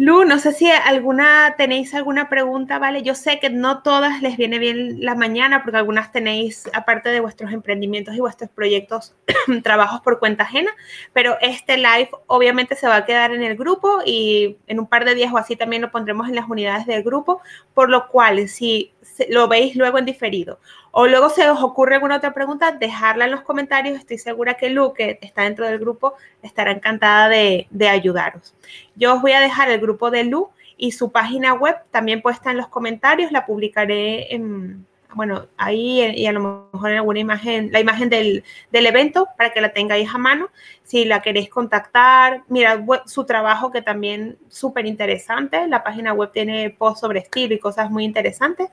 Lu, 0.01 0.23
no 0.23 0.39
sé 0.39 0.53
si 0.53 0.71
alguna 0.71 1.55
tenéis 1.57 1.93
alguna 1.93 2.29
pregunta, 2.29 2.79
¿vale? 2.79 3.03
Yo 3.03 3.15
sé 3.15 3.37
que 3.41 3.49
no 3.49 3.83
todas 3.83 4.21
les 4.21 4.37
viene 4.37 4.57
bien 4.57 5.03
la 5.03 5.13
mañana 5.13 5.61
porque 5.61 5.75
algunas 5.75 6.13
tenéis, 6.13 6.69
aparte 6.71 7.09
de 7.09 7.19
vuestros 7.19 7.51
emprendimientos 7.51 8.15
y 8.15 8.21
vuestros 8.21 8.49
proyectos, 8.49 9.13
trabajos 9.61 9.99
por 9.99 10.19
cuenta 10.19 10.43
ajena, 10.43 10.71
pero 11.11 11.35
este 11.41 11.75
live 11.75 12.11
obviamente 12.27 12.77
se 12.77 12.87
va 12.87 12.95
a 12.95 13.05
quedar 13.05 13.31
en 13.33 13.43
el 13.43 13.57
grupo 13.57 13.99
y 14.05 14.55
en 14.67 14.79
un 14.79 14.87
par 14.87 15.03
de 15.03 15.15
días 15.15 15.33
o 15.33 15.37
así 15.37 15.57
también 15.57 15.81
lo 15.81 15.91
pondremos 15.91 16.29
en 16.29 16.35
las 16.35 16.47
unidades 16.47 16.85
del 16.85 17.03
grupo, 17.03 17.41
por 17.73 17.89
lo 17.89 18.07
cual 18.07 18.47
si 18.47 18.93
lo 19.29 19.47
veis 19.47 19.75
luego 19.75 19.97
en 19.97 20.05
diferido 20.05 20.59
o 20.91 21.07
luego 21.07 21.29
se 21.29 21.49
os 21.49 21.61
ocurre 21.61 21.95
alguna 21.95 22.17
otra 22.17 22.33
pregunta, 22.33 22.71
dejarla 22.71 23.25
en 23.25 23.31
los 23.31 23.41
comentarios. 23.41 23.97
Estoy 23.97 24.17
segura 24.17 24.55
que 24.55 24.69
Lu, 24.69 24.93
que 24.93 25.19
está 25.21 25.43
dentro 25.43 25.65
del 25.67 25.79
grupo, 25.79 26.15
estará 26.41 26.71
encantada 26.71 27.29
de, 27.29 27.67
ayudaros. 27.89 28.55
Yo 28.95 29.15
os 29.15 29.21
voy 29.21 29.33
a 29.33 29.39
dejar 29.39 29.69
el 29.69 29.79
grupo 29.79 30.09
de 30.09 30.23
Lu 30.23 30.49
y 30.77 30.91
su 30.91 31.11
página 31.11 31.53
web 31.53 31.75
también 31.91 32.21
puesta 32.21 32.51
en 32.51 32.57
los 32.57 32.67
comentarios. 32.67 33.31
La 33.31 33.45
publicaré 33.45 34.33
en, 34.33 34.87
bueno, 35.13 35.47
ahí 35.57 36.01
y 36.01 36.25
a 36.25 36.31
lo 36.31 36.69
mejor 36.71 36.89
en 36.89 36.97
alguna 36.97 37.19
imagen, 37.19 37.71
la 37.71 37.79
imagen 37.79 38.09
del, 38.09 38.43
del 38.71 38.85
evento 38.87 39.27
para 39.37 39.51
que 39.51 39.61
la 39.61 39.71
tengáis 39.71 40.09
a 40.13 40.17
mano. 40.17 40.49
Si 40.83 41.05
la 41.05 41.21
queréis 41.21 41.49
contactar, 41.49 42.43
mirad 42.47 42.79
su 43.05 43.25
trabajo 43.25 43.71
que 43.71 43.83
también 43.83 44.39
súper 44.47 44.87
interesante. 44.87 45.67
La 45.67 45.83
página 45.83 46.13
web 46.13 46.31
tiene 46.31 46.71
post 46.71 47.01
sobre 47.01 47.19
estilo 47.19 47.53
y 47.53 47.59
cosas 47.59 47.91
muy 47.91 48.05
interesantes. 48.05 48.71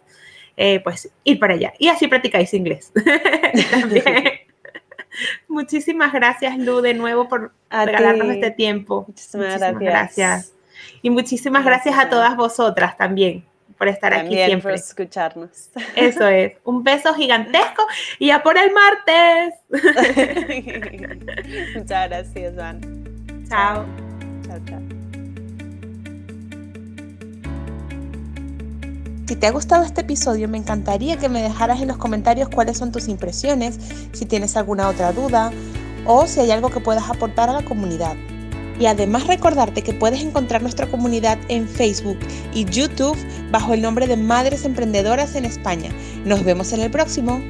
Eh, 0.57 0.81
pues 0.81 1.11
ir 1.25 1.39
para 1.39 1.55
allá. 1.55 1.75
Y 1.79 1.89
así 1.89 2.09
practicáis 2.09 2.55
inglés. 2.55 2.93
Muchísimas 5.49 6.13
gracias, 6.13 6.59
Lu, 6.59 6.81
de 6.81 6.95
nuevo 6.95 7.29
por 7.29 7.53
regalarnos 7.71 8.29
este 8.29 8.51
tiempo. 8.51 9.05
Muchísimas, 9.07 9.79
gracias. 9.79 10.53
Y 11.03 11.11
muchísimas 11.11 11.65
gracias. 11.65 11.99
a 11.99 12.09
todas 12.09 12.37
vosotras 12.37 12.97
también 12.97 13.45
por 13.79 13.89
estar 13.89 14.15
aquí 14.15 14.35
siempre. 14.35 14.61
por 14.61 14.73
escucharnos. 14.73 15.71
Eso 15.95 16.27
es. 16.29 16.55
Un 16.65 16.83
beso 16.83 17.15
gigantesco 17.15 17.87
y 18.19 18.31
a 18.31 18.43
por 18.43 18.57
el 18.59 18.73
martes. 18.73 19.55
Muchas 21.75 22.09
gracias, 22.09 22.55
Juan. 22.55 22.81
Chao. 23.49 23.85
Chao, 24.47 24.59
chao. 24.67 24.96
Si 29.27 29.35
te 29.35 29.49
ha 29.49 29.51
gustado 29.51 29.83
este 29.83 30.03
episodio, 30.03 30.49
me 30.49 30.57
encantaría 30.57 31.17
que 31.17 31.29
me 31.29 31.43
dejaras 31.43 31.81
en 31.81 31.89
los 31.89 31.97
comentarios 31.97 32.49
cuáles 32.49 32.79
son 32.79 32.93
tus 32.93 33.09
impresiones, 33.09 33.77
si 34.13 34.25
tienes 34.25 34.57
alguna 34.57 34.89
otra 34.89 35.13
duda 35.13 35.51
o 36.05 36.29
si 36.29 36.39
hay 36.39 36.53
algo 36.53 36.71
que 36.71 36.79
puedas 36.79 37.11
aportar 37.11 37.51
a 37.51 37.55
la 37.55 37.65
comunidad. 37.65 38.15
Y 38.79 38.87
además 38.87 39.27
recordarte 39.27 39.83
que 39.83 39.93
puedes 39.93 40.23
encontrar 40.23 40.63
nuestra 40.63 40.87
comunidad 40.87 41.39
en 41.49 41.67
Facebook 41.67 42.19
y 42.55 42.67
YouTube 42.67 43.19
bajo 43.51 43.75
el 43.75 43.83
nombre 43.83 44.07
de 44.07 44.17
Madres 44.17 44.65
Emprendedoras 44.65 45.35
en 45.35 45.45
España. 45.45 45.91
Nos 46.25 46.45
vemos 46.45 46.73
en 46.73 46.83
el 46.83 46.93
próximo. 46.93 47.43